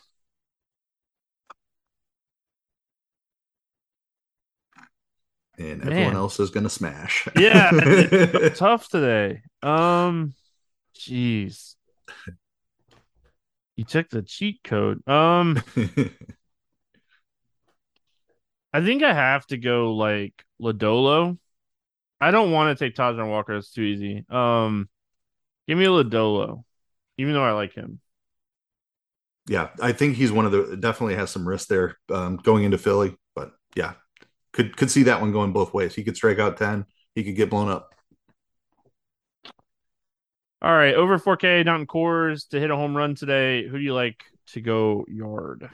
[5.58, 5.92] and Man.
[5.92, 7.28] everyone else is gonna smash.
[7.38, 7.72] yeah,
[8.56, 9.42] tough today.
[9.62, 10.34] Um,
[10.96, 11.76] jeez,
[13.76, 15.06] you took the cheat code.
[15.10, 15.62] Um,
[18.78, 21.40] I think I have to go like Lodolo.
[22.22, 23.56] I don't want to take Taijuan Walker.
[23.56, 24.24] It's too easy.
[24.30, 24.88] Um,
[25.68, 26.64] give me a Lodolo,
[27.18, 28.00] even though I like him.
[29.50, 32.78] Yeah, I think he's one of the definitely has some risk there um, going into
[32.78, 33.94] Philly, but yeah,
[34.54, 35.96] could could see that one going both ways.
[35.96, 36.86] He could strike out ten.
[37.16, 37.90] He could get blown up.
[40.62, 43.68] All right, over 4K, not in Coors to hit a home run today.
[43.68, 45.68] Who do you like to go yard?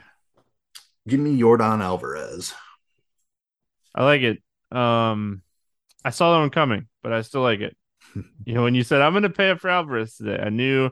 [1.06, 2.54] Give me Yordan Alvarez.
[3.94, 4.42] I like it.
[4.76, 5.42] Um,
[6.04, 7.76] I saw that one coming, but I still like it.
[8.44, 10.90] you know, when you said I'm going to pay up for Alvarez today, I knew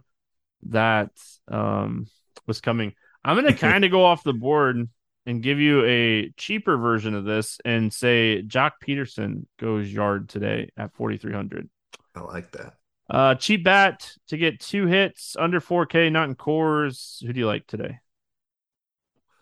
[0.69, 1.11] that
[1.49, 2.07] um
[2.47, 2.95] was coming.
[3.25, 4.89] I'm going to kind of go off the board
[5.27, 10.71] and give you a cheaper version of this and say Joc Pederson goes yard today
[10.77, 11.69] at 4,300.
[12.15, 12.75] I like that.
[13.09, 17.25] Uh, cheap bat to get two hits under 4K, not in Coors.
[17.25, 17.99] Who do you like today?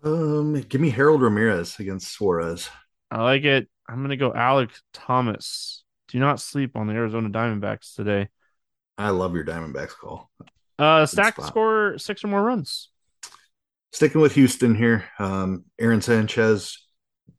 [0.03, 2.69] Um, give me Harold Ramirez against Suarez.
[3.11, 3.69] I like it.
[3.89, 5.85] I'm gonna go Alek Thomas.
[6.09, 8.28] Do not sleep on the Arizona Diamondbacks today.
[8.99, 10.31] I love your Diamondbacks call.
[10.78, 12.91] Uh, stack score six or more runs
[13.93, 15.05] sticking with Houston here.
[15.19, 16.87] Um, Aaron Sanchez,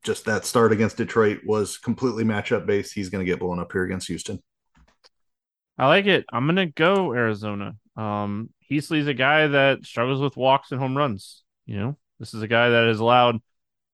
[0.04, 2.94] just that start against Detroit was completely matchup based.
[2.94, 4.42] He's going to get blown up here against Houston.
[5.78, 6.26] I like it.
[6.32, 7.76] I'm going to go Arizona.
[7.96, 11.44] Um, Heasley's a guy that struggles with walks and home runs.
[11.66, 13.42] You know, this is a guy that has allowed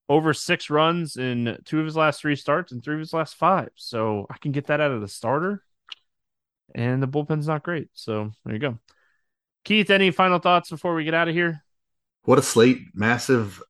[0.08, 3.34] over six runs in two of his last three starts and three of his last
[3.34, 3.70] five.
[3.74, 5.62] So I can get that out of the starter.
[6.74, 7.88] And the bullpen's not great.
[7.94, 8.78] So there you go.
[9.64, 11.62] Keith, any final thoughts before we get out of here?
[12.28, 12.80] what a slate!
[12.92, 13.62] Massive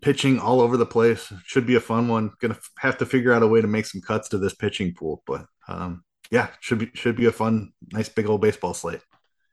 [0.00, 1.32] pitching all over the place.
[1.44, 2.30] Should be a fun one.
[2.38, 5.22] Gonna have to figure out a way to make some cuts to this pitching pool,
[5.26, 9.00] but um, yeah, should be should be a fun, nice big old baseball slate.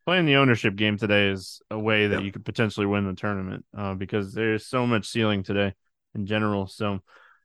[0.06, 2.24] Playing the ownership game today is a way that yep.
[2.24, 5.74] you could potentially win the tournament uh, because there's so much ceiling today
[6.16, 6.68] in general.
[6.68, 7.00] So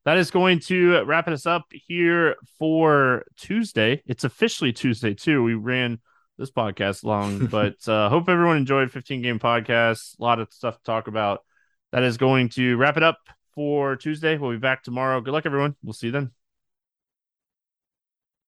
[0.05, 4.03] that is going to wrap us up here for Tuesday.
[4.07, 5.43] It's officially Tuesday too.
[5.43, 5.99] We ran
[6.39, 10.19] this podcast long, but uh, hope everyone enjoyed 15 game podcast.
[10.19, 11.41] A lot of stuff to talk about.
[11.93, 13.19] That is going to wrap it up
[13.55, 14.39] for Tuesday.
[14.39, 15.21] We'll be back tomorrow.
[15.21, 15.77] Good luck, everyone.
[15.83, 16.40] We'll see you then.